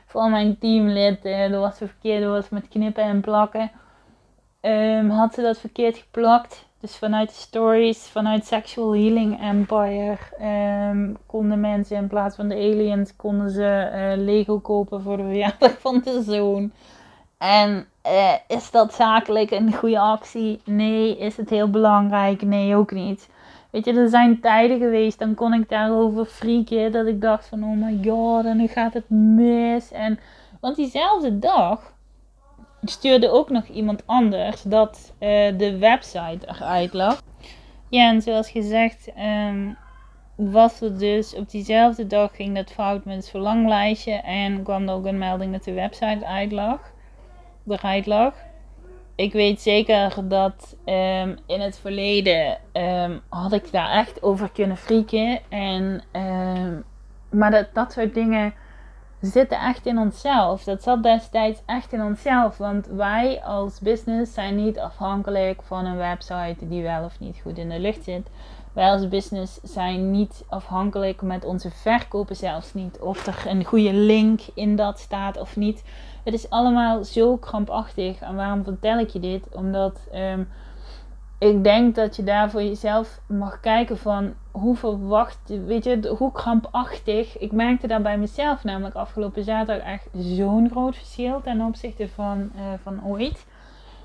van 0.05 0.31
mijn 0.31 0.57
teamlid. 0.57 1.23
Dat 1.23 1.61
was 1.61 1.77
verkeerd, 1.77 2.21
dat 2.21 2.31
was 2.31 2.49
met 2.49 2.67
knippen 2.67 3.03
en 3.03 3.21
plakken. 3.21 3.71
Um, 4.61 5.09
had 5.09 5.33
ze 5.33 5.41
dat 5.41 5.59
verkeerd 5.59 5.97
geplakt. 5.97 6.68
Dus 6.81 6.95
vanuit 6.97 7.29
de 7.29 7.35
stories, 7.35 8.07
vanuit 8.07 8.45
Sexual 8.45 8.95
Healing 8.95 9.41
Empire, 9.41 10.17
um, 10.91 11.17
konden 11.25 11.59
mensen 11.59 11.97
in 11.97 12.07
plaats 12.07 12.35
van 12.35 12.47
de 12.47 12.55
aliens, 12.55 13.15
konden 13.15 13.49
ze 13.49 13.91
uh, 13.93 14.23
Lego 14.23 14.59
kopen 14.59 15.01
voor 15.01 15.17
de 15.17 15.23
verjaardag 15.23 15.79
van 15.79 16.01
de 16.03 16.21
zoon. 16.21 16.71
En 17.37 17.85
uh, 18.05 18.33
is 18.47 18.71
dat 18.71 18.93
zakelijk 18.93 19.51
een 19.51 19.73
goede 19.73 19.99
actie? 19.99 20.61
Nee. 20.65 21.17
Is 21.17 21.37
het 21.37 21.49
heel 21.49 21.69
belangrijk? 21.69 22.41
Nee, 22.41 22.75
ook 22.75 22.91
niet. 22.91 23.29
Weet 23.69 23.85
je, 23.85 23.93
er 23.93 24.09
zijn 24.09 24.39
tijden 24.39 24.79
geweest, 24.79 25.19
dan 25.19 25.33
kon 25.33 25.53
ik 25.53 25.69
daarover 25.69 26.25
freaken. 26.25 26.91
Dat 26.91 27.05
ik 27.05 27.21
dacht 27.21 27.47
van, 27.47 27.63
oh 27.63 27.83
my 27.83 27.99
god, 28.03 28.45
en 28.45 28.57
nu 28.57 28.67
gaat 28.67 28.93
het 28.93 29.09
mis. 29.09 29.91
En, 29.91 30.19
want 30.59 30.75
diezelfde 30.75 31.39
dag 31.39 31.93
stuurde 32.83 33.29
ook 33.29 33.49
nog 33.49 33.65
iemand 33.65 34.03
anders 34.05 34.61
dat 34.61 35.13
uh, 35.19 35.29
de 35.57 35.77
website 35.77 36.47
eruit 36.47 36.93
lag. 36.93 37.21
Ja, 37.89 38.09
en 38.09 38.21
zoals 38.21 38.51
gezegd, 38.51 39.09
um, 39.47 39.77
was 40.35 40.79
het 40.79 40.99
dus 40.99 41.35
op 41.35 41.49
diezelfde 41.49 42.07
dag 42.07 42.35
ging 42.35 42.55
dat 42.55 42.71
fout 42.71 43.05
met 43.05 43.15
het 43.15 43.29
verlanglijstje. 43.29 44.13
En 44.13 44.63
kwam 44.63 44.87
er 44.87 44.93
ook 44.93 45.05
een 45.05 45.17
melding 45.17 45.51
dat 45.51 45.63
de 45.63 45.73
website 45.73 46.25
uit 46.25 46.51
lag, 46.51 46.79
eruit 47.67 48.05
lag 48.05 48.33
ik 49.19 49.33
weet 49.33 49.61
zeker 49.61 50.27
dat 50.27 50.75
um, 50.85 51.37
in 51.45 51.61
het 51.61 51.79
verleden 51.79 52.57
um, 52.73 53.21
had 53.29 53.53
ik 53.53 53.71
daar 53.71 53.89
echt 53.89 54.23
over 54.23 54.51
kunnen 54.51 54.77
frieken. 54.77 55.39
En, 55.49 56.03
maar 57.29 57.51
dat, 57.51 57.67
dat 57.73 57.91
soort 57.91 58.13
dingen 58.13 58.53
zitten 59.21 59.59
echt 59.59 59.85
in 59.85 59.97
onszelf. 59.97 60.63
Dat 60.63 60.83
zat 60.83 61.03
destijds 61.03 61.61
echt 61.65 61.93
in 61.93 62.01
onszelf. 62.01 62.57
Want 62.57 62.87
wij 62.87 63.41
als 63.43 63.79
business 63.79 64.33
zijn 64.33 64.55
niet 64.55 64.79
afhankelijk 64.79 65.61
van 65.63 65.85
een 65.85 65.97
website 65.97 66.67
die 66.67 66.83
wel 66.83 67.03
of 67.03 67.19
niet 67.19 67.39
goed 67.41 67.57
in 67.57 67.69
de 67.69 67.79
lucht 67.79 68.03
zit. 68.03 68.27
Wij 68.73 68.89
als 68.91 69.07
business 69.07 69.59
zijn 69.63 70.11
niet 70.11 70.43
afhankelijk 70.49 71.21
met 71.21 71.45
onze 71.45 71.71
verkopen 71.71 72.35
zelfs 72.35 72.73
niet. 72.73 72.99
Of 72.99 73.27
er 73.27 73.43
een 73.47 73.65
goede 73.65 73.93
link 73.93 74.41
in 74.53 74.75
dat 74.75 74.99
staat 74.99 75.39
of 75.39 75.55
niet. 75.55 75.83
Het 76.23 76.33
is 76.33 76.49
allemaal 76.49 77.03
zo 77.03 77.37
krampachtig. 77.37 78.19
En 78.19 78.35
waarom 78.35 78.63
vertel 78.63 78.99
ik 78.99 79.09
je 79.09 79.19
dit? 79.19 79.47
Omdat 79.51 79.99
um, 80.13 80.47
ik 81.39 81.63
denk 81.63 81.95
dat 81.95 82.15
je 82.15 82.23
daar 82.23 82.49
voor 82.49 82.63
jezelf 82.63 83.19
mag 83.25 83.59
kijken 83.59 83.97
van 83.97 84.33
hoe 84.51 84.75
verwacht, 84.75 85.39
weet 85.65 85.83
je, 85.83 86.15
hoe 86.17 86.31
krampachtig. 86.31 87.37
Ik 87.37 87.51
merkte 87.51 87.87
daar 87.87 88.01
bij 88.01 88.17
mezelf 88.17 88.63
namelijk 88.63 88.95
afgelopen 88.95 89.43
zaterdag 89.43 89.87
echt 89.87 90.07
zo'n 90.13 90.69
groot 90.69 90.95
verschil 90.95 91.41
ten 91.41 91.61
opzichte 91.61 92.07
van, 92.07 92.51
uh, 92.55 92.61
van 92.83 93.05
ooit. 93.05 93.45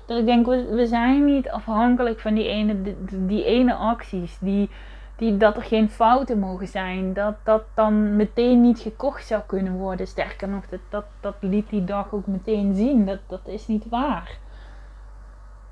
Dat 0.05 0.17
ik 0.17 0.25
denk, 0.25 0.45
we, 0.45 0.65
we 0.65 0.87
zijn 0.87 1.25
niet 1.25 1.49
afhankelijk 1.49 2.19
van 2.19 2.33
die 2.33 2.47
ene, 2.47 2.81
die, 2.81 2.95
die 3.25 3.45
ene 3.45 3.73
acties. 3.73 4.37
Die, 4.39 4.69
die, 5.15 5.37
dat 5.37 5.55
er 5.55 5.63
geen 5.63 5.89
fouten 5.89 6.39
mogen 6.39 6.67
zijn. 6.67 7.13
Dat 7.13 7.35
dat 7.43 7.63
dan 7.73 8.15
meteen 8.15 8.61
niet 8.61 8.79
gekocht 8.79 9.27
zou 9.27 9.41
kunnen 9.45 9.73
worden. 9.73 10.07
Sterker 10.07 10.49
nog, 10.49 10.67
dat, 10.67 10.79
dat, 10.89 11.05
dat 11.19 11.35
liet 11.39 11.69
die 11.69 11.83
dag 11.83 12.13
ook 12.13 12.27
meteen 12.27 12.75
zien. 12.75 13.05
Dat, 13.05 13.19
dat 13.27 13.47
is 13.47 13.67
niet 13.67 13.89
waar. 13.89 14.37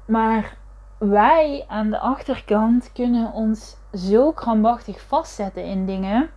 Maar 0.05 0.57
wij 1.09 1.65
aan 1.67 1.89
de 1.89 1.99
achterkant 1.99 2.91
kunnen 2.91 3.31
ons 3.31 3.77
zo 3.93 4.31
krampachtig 4.31 5.01
vastzetten 5.01 5.65
in 5.65 5.85
dingen. 5.85 6.29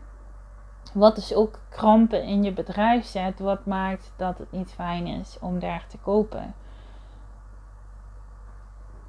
Wat 0.93 1.15
dus 1.15 1.35
ook 1.35 1.59
krampen 1.69 2.23
in 2.23 2.43
je 2.43 2.53
bedrijf 2.53 3.05
zet. 3.05 3.39
Wat 3.39 3.67
maakt 3.67 4.13
dat 4.17 4.39
het 4.39 4.53
niet 4.53 4.73
fijn 4.73 5.07
is 5.07 5.39
om 5.41 5.59
daar 5.59 5.87
te 5.89 5.99
kopen 5.99 6.55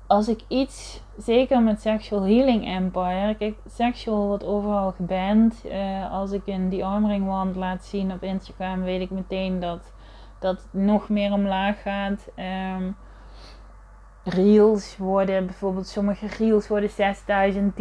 als 0.07 0.27
ik 0.27 0.41
iets, 0.47 1.01
zeker 1.17 1.61
met 1.61 1.81
Sexual 1.81 2.21
Healing 2.21 2.65
Empire, 2.65 3.35
kijk, 3.37 3.55
sexual 3.67 4.27
wordt 4.27 4.43
overal 4.43 4.91
geband. 4.91 5.61
Uh, 5.65 6.11
als 6.11 6.31
ik 6.31 6.41
een 6.45 6.69
die 6.69 6.85
armring 6.85 7.25
wand 7.25 7.55
laat 7.55 7.85
zien 7.85 8.11
op 8.11 8.23
Instagram, 8.23 8.83
weet 8.83 9.01
ik 9.01 9.09
meteen 9.09 9.59
dat 9.59 9.93
dat 10.39 10.67
nog 10.71 11.09
meer 11.09 11.31
omlaag 11.31 11.81
gaat. 11.81 12.27
Um, 12.75 12.95
reels 14.29 14.97
worden, 14.97 15.45
bijvoorbeeld 15.45 15.87
sommige 15.87 16.27
reels 16.27 16.67
worden 16.67 16.89
6000, 16.89 17.73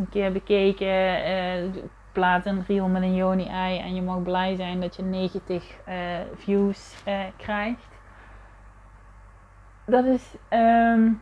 10.000 0.00 0.08
keer 0.10 0.32
bekeken. 0.32 0.86
Uh, 0.86 1.82
plaat 2.12 2.46
een 2.46 2.64
reel 2.66 2.88
met 2.88 3.02
een 3.02 3.14
Joni-ei 3.14 3.78
en 3.78 3.94
je 3.94 4.02
mag 4.02 4.22
blij 4.22 4.54
zijn 4.54 4.80
dat 4.80 4.96
je 4.96 5.02
90 5.02 5.76
uh, 5.88 6.20
eh, 6.20 6.26
views 6.34 6.94
krijgt. 7.36 7.88
Dat 9.84 10.04
is... 10.04 10.34
Um, 10.50 11.20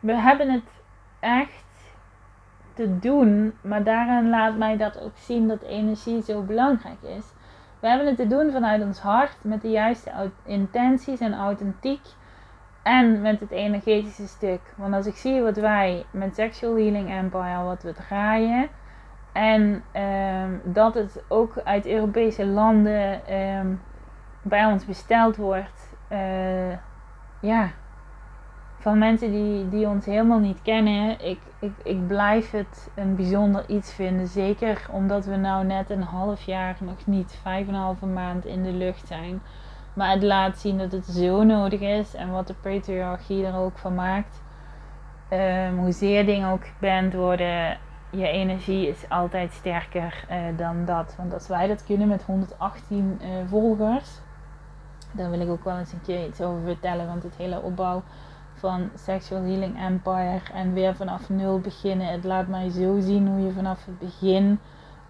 we 0.00 0.14
hebben 0.14 0.50
het 0.50 0.70
echt 1.20 1.64
te 2.74 2.98
doen, 2.98 3.54
maar 3.60 3.84
daarin 3.84 4.28
laat 4.28 4.56
mij 4.56 4.76
dat 4.76 5.00
ook 5.00 5.16
zien 5.16 5.48
dat 5.48 5.62
energie 5.62 6.22
zo 6.22 6.42
belangrijk 6.42 7.02
is. 7.02 7.24
We 7.80 7.88
hebben 7.88 8.06
het 8.06 8.16
te 8.16 8.26
doen 8.26 8.50
vanuit 8.50 8.82
ons 8.82 8.98
hart, 9.00 9.36
met 9.44 9.62
de 9.62 9.70
juiste 9.70 10.30
intenties 10.44 11.20
en 11.20 11.34
authentiek. 11.34 12.00
En 12.82 13.20
met 13.20 13.40
het 13.40 13.50
energetische 13.50 14.26
stuk. 14.26 14.60
Want 14.76 14.94
als 14.94 15.06
ik 15.06 15.16
zie 15.16 15.42
wat 15.42 15.56
wij 15.56 16.04
met 16.10 16.34
Sexual 16.34 16.76
Healing 16.76 17.10
Empire, 17.10 17.62
wat 17.62 17.82
we 17.82 17.92
draaien. 17.92 18.68
En 19.32 19.82
um, 19.96 20.60
dat 20.64 20.94
het 20.94 21.24
ook 21.28 21.58
uit 21.64 21.86
Europese 21.86 22.46
landen 22.46 23.34
um, 23.34 23.80
bij 24.42 24.64
ons 24.64 24.86
besteld 24.86 25.36
wordt. 25.36 25.96
Uh, 26.12 26.72
ja, 27.40 27.70
van 28.78 28.98
mensen 28.98 29.30
die, 29.30 29.68
die 29.68 29.86
ons 29.86 30.06
helemaal 30.06 30.38
niet 30.38 30.62
kennen. 30.62 31.10
Ik, 31.28 31.38
ik, 31.58 31.72
ik 31.82 32.06
blijf 32.06 32.50
het 32.50 32.90
een 32.94 33.16
bijzonder 33.16 33.64
iets 33.68 33.94
vinden. 33.94 34.26
Zeker 34.26 34.86
omdat 34.90 35.24
we 35.24 35.36
nou 35.36 35.64
net 35.64 35.90
een 35.90 36.02
half 36.02 36.42
jaar, 36.42 36.76
nog 36.80 37.06
niet 37.06 37.38
vijf 37.42 37.68
en 37.68 37.74
een 37.74 37.80
halve 37.80 38.06
maand 38.06 38.44
in 38.44 38.62
de 38.62 38.72
lucht 38.72 39.06
zijn. 39.06 39.42
Maar 39.92 40.10
het 40.10 40.22
laat 40.22 40.58
zien 40.58 40.78
dat 40.78 40.92
het 40.92 41.06
zo 41.06 41.42
nodig 41.42 41.80
is 41.80 42.14
en 42.14 42.30
wat 42.30 42.46
de 42.46 42.54
patriarchie 42.54 43.46
er 43.46 43.56
ook 43.56 43.78
van 43.78 43.94
maakt. 43.94 44.42
Um, 45.30 45.78
hoezeer 45.78 46.26
dingen 46.26 46.48
ook 46.48 46.66
geband 46.66 47.14
worden, 47.14 47.78
je 48.10 48.28
energie 48.28 48.88
is 48.88 49.08
altijd 49.08 49.52
sterker 49.52 50.24
uh, 50.30 50.36
dan 50.56 50.84
dat. 50.84 51.14
Want 51.16 51.32
als 51.32 51.48
wij 51.48 51.66
dat 51.66 51.84
kunnen 51.84 52.08
met 52.08 52.22
118 52.22 53.18
uh, 53.20 53.40
eh, 53.40 53.48
volgers, 53.48 54.10
daar 55.12 55.30
wil 55.30 55.40
ik 55.40 55.48
ook 55.48 55.64
wel 55.64 55.78
eens 55.78 55.92
een 55.92 56.02
keer 56.02 56.26
iets 56.26 56.40
over 56.40 56.62
vertellen. 56.64 57.06
Want 57.06 57.22
het 57.22 57.36
hele 57.36 57.60
opbouw 57.60 58.02
van 58.54 58.90
Sexual 58.94 59.42
Healing 59.42 59.80
Empire 59.80 60.40
en 60.54 60.72
weer 60.72 60.96
vanaf 60.96 61.28
nul 61.28 61.60
beginnen. 61.60 62.06
Het 62.06 62.24
laat 62.24 62.46
mij 62.46 62.70
zo 62.70 63.00
zien 63.00 63.28
hoe 63.28 63.40
je 63.40 63.52
vanaf 63.52 63.84
het 63.84 63.98
begin 63.98 64.58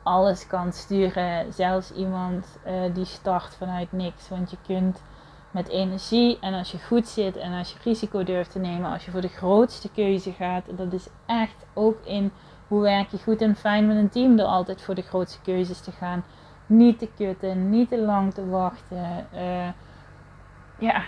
alles 0.03 0.47
kan 0.47 0.73
sturen. 0.73 1.53
Zelfs 1.53 1.93
iemand 1.93 2.59
uh, 2.67 2.95
die 2.95 3.05
start 3.05 3.55
vanuit 3.55 3.93
niks. 3.93 4.29
Want 4.29 4.51
je 4.51 4.57
kunt 4.67 5.03
met 5.51 5.69
energie 5.69 6.39
en 6.41 6.55
als 6.55 6.73
je 6.73 6.79
goed 6.79 7.09
zit 7.09 7.37
en 7.37 7.53
als 7.53 7.73
je 7.73 7.79
risico 7.83 8.25
durft 8.25 8.53
te 8.53 8.59
nemen, 8.59 8.93
als 8.93 9.05
je 9.05 9.11
voor 9.11 9.21
de 9.21 9.29
grootste 9.29 9.91
keuze 9.91 10.33
gaat, 10.33 10.65
dat 10.77 10.93
is 10.93 11.09
echt 11.27 11.67
ook 11.75 12.05
in 12.05 12.33
hoe 12.69 12.81
werk 12.81 13.11
je 13.11 13.19
goed 13.19 13.41
en 13.41 13.57
fijn 13.57 13.87
met 13.87 13.97
een 13.97 14.09
team 14.09 14.37
door 14.37 14.47
altijd 14.47 14.83
voor 14.83 14.95
de 14.95 15.03
grootste 15.03 15.41
keuzes 15.41 15.81
te 15.81 15.93
gaan. 15.93 16.25
Niet 16.67 16.99
te 16.99 17.09
kutten, 17.17 17.71
niet 17.71 17.89
te 17.89 17.99
lang 17.99 18.35
te 18.35 18.49
wachten. 18.49 19.27
Uh, 19.35 19.69
ja, 20.79 21.03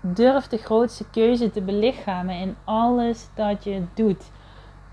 durf 0.00 0.46
de 0.46 0.58
grootste 0.58 1.04
keuze 1.10 1.50
te 1.50 1.62
belichamen 1.62 2.34
in 2.34 2.56
alles 2.64 3.28
dat 3.34 3.64
je 3.64 3.84
doet. 3.94 4.30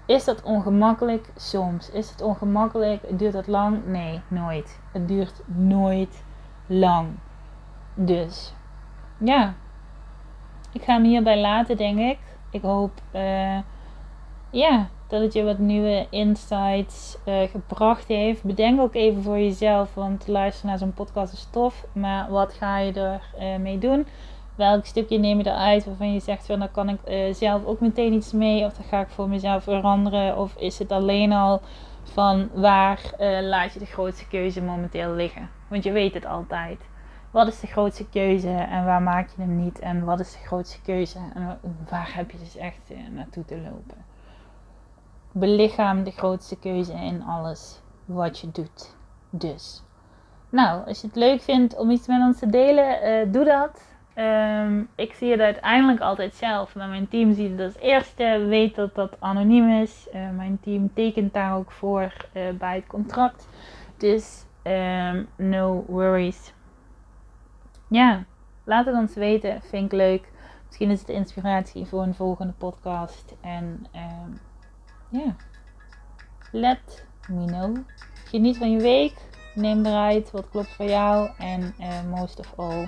Is 0.10 0.26
dat 0.26 0.44
ongemakkelijk? 0.44 1.30
Soms. 1.36 1.90
Is 1.92 2.10
het 2.10 2.22
ongemakkelijk? 2.22 3.20
Duurt 3.20 3.34
dat 3.34 3.48
lang? 3.48 3.86
Nee, 3.86 4.22
nooit. 4.28 4.80
Het 4.92 5.08
duurt 5.08 5.42
nooit 5.46 6.24
lang. 6.66 7.08
Dus 7.94 8.54
ja, 9.18 9.54
ik 10.72 10.84
ga 10.84 10.94
hem 10.94 11.04
hierbij 11.04 11.40
laten, 11.40 11.78
denk 11.78 12.00
ik. 12.00 12.18
Ik 12.52 12.62
hoop 12.62 12.92
uh, 13.16 13.58
ja, 14.50 14.88
dat 15.08 15.22
het 15.22 15.34
je 15.34 15.44
wat 15.44 15.58
nieuwe 15.58 16.08
insights 16.10 17.18
uh, 17.26 17.42
gebracht 17.42 18.08
heeft. 18.08 18.44
Bedenk 18.44 18.80
ook 18.80 18.96
even 18.96 19.24
voor 19.24 19.38
jezelf, 19.38 19.94
want 19.94 20.28
luisteren 20.28 20.70
naar 20.70 20.80
zo'n 20.80 20.94
podcast 20.94 21.34
is 21.34 21.48
tof. 21.52 21.86
Maar 21.92 22.30
wat 22.30 22.54
ga 22.54 22.78
je 22.78 22.94
er 22.94 23.22
uh, 23.40 23.56
mee 23.62 23.78
doen? 23.78 24.08
Welk 24.60 24.86
stukje 24.86 25.18
neem 25.18 25.38
je 25.38 25.46
eruit 25.46 25.86
waarvan 25.86 26.14
je 26.14 26.20
zegt 26.20 26.46
van 26.46 26.60
daar 26.60 26.70
kan 26.70 26.90
ik 26.90 27.00
uh, 27.08 27.34
zelf 27.34 27.66
ook 27.66 27.80
meteen 27.80 28.14
iets 28.14 28.32
mee 28.32 28.66
of 28.66 28.74
dan 28.74 28.86
ga 28.86 29.00
ik 29.00 29.10
voor 29.10 29.30
mezelf 29.30 29.64
veranderen 29.64 30.38
of 30.38 30.56
is 30.56 30.80
het 30.80 30.92
alleen 30.92 31.32
al 31.32 31.62
van 32.04 32.50
waar 32.54 33.02
uh, 33.20 33.40
laat 33.42 33.74
je 33.74 33.80
de 33.80 33.86
grootste 33.86 34.28
keuze 34.28 34.62
momenteel 34.62 35.14
liggen? 35.14 35.50
Want 35.68 35.84
je 35.84 35.92
weet 35.92 36.14
het 36.14 36.26
altijd. 36.26 36.80
Wat 37.32 37.48
is 37.48 37.60
de 37.60 37.68
grootste 37.68 38.10
keuze 38.10 38.50
en 38.50 38.86
waar 38.86 39.02
maak 39.02 39.30
je 39.36 39.42
hem 39.42 39.64
niet? 39.64 39.80
En 39.80 40.06
wat 40.06 40.20
is 40.20 40.32
de 40.32 40.48
grootste 40.48 40.82
keuze 40.82 41.20
en 41.34 41.60
waar 41.90 42.12
heb 42.16 42.32
je 42.32 42.38
dus 42.38 42.58
echt 42.58 42.92
uh, 42.92 42.98
naartoe 43.16 43.46
te 43.46 43.58
lopen? 43.58 44.08
belichaam 45.32 46.04
de 46.04 46.12
grootste 46.12 46.60
keuze 46.60 46.94
in 46.94 47.24
alles 47.24 47.82
wat 48.06 48.40
je 48.40 48.52
doet. 48.52 48.96
Dus. 49.30 49.84
Nou, 50.50 50.88
als 50.88 51.02
je 51.02 51.08
het 51.08 51.16
leuk 51.16 51.42
vindt 51.42 51.78
om 51.78 51.90
iets 51.90 52.08
met 52.08 52.22
ons 52.22 52.40
te 52.40 52.50
delen, 52.50 53.32
doe 53.32 53.46
dat. 53.46 53.82
Um, 54.20 54.90
ik 54.96 55.14
zie 55.14 55.32
het 55.32 55.40
uiteindelijk 55.40 56.00
altijd 56.00 56.36
zelf, 56.36 56.76
maar 56.76 56.88
mijn 56.88 57.08
team 57.08 57.34
ziet 57.34 57.52
het 57.52 57.62
als 57.62 57.78
eerste, 57.82 58.46
weet 58.48 58.76
dat 58.76 58.96
dat 58.96 59.16
anoniem 59.20 59.70
is. 59.70 60.08
Uh, 60.14 60.30
mijn 60.30 60.60
team 60.62 60.94
tekent 60.94 61.34
daar 61.34 61.56
ook 61.56 61.72
voor 61.72 62.14
uh, 62.34 62.50
bij 62.50 62.76
het 62.76 62.88
contract. 62.88 63.48
Dus 63.98 64.46
um, 64.64 65.28
no 65.36 65.84
worries. 65.88 66.54
Ja, 67.88 68.24
laat 68.64 68.86
het 68.86 68.96
ons 68.96 69.14
weten. 69.14 69.62
Vind 69.62 69.86
ik 69.86 69.92
leuk. 69.92 70.32
Misschien 70.68 70.90
is 70.90 71.00
het 71.00 71.10
inspiratie 71.10 71.86
voor 71.86 72.02
een 72.02 72.16
volgende 72.16 72.54
podcast. 72.54 73.36
En 73.42 73.86
um, 73.96 74.40
ja, 75.10 75.36
let 76.52 77.06
me 77.30 77.46
know. 77.46 77.78
Geniet 78.26 78.58
van 78.58 78.72
je 78.72 78.82
week. 78.82 79.14
Neem 79.56 79.86
eruit 79.86 80.32
wat 80.32 80.50
klopt 80.50 80.76
voor 80.76 80.86
jou. 80.86 81.30
En 81.38 81.74
uh, 81.80 82.04
most 82.10 82.40
of 82.40 82.54
all, 82.56 82.88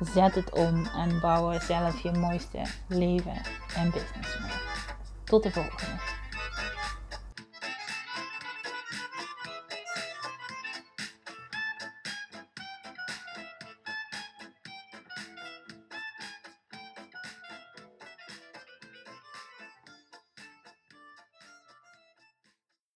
zet 0.00 0.34
het 0.34 0.52
om 0.52 0.84
en 0.84 1.20
bouw 1.20 1.60
zelf 1.60 2.02
je 2.02 2.12
mooiste 2.12 2.62
leven 2.88 3.40
en 3.76 3.90
business 3.90 4.38
mee. 4.38 4.50
Tot 5.24 5.42
de 5.42 5.50
volgende. 5.50 5.92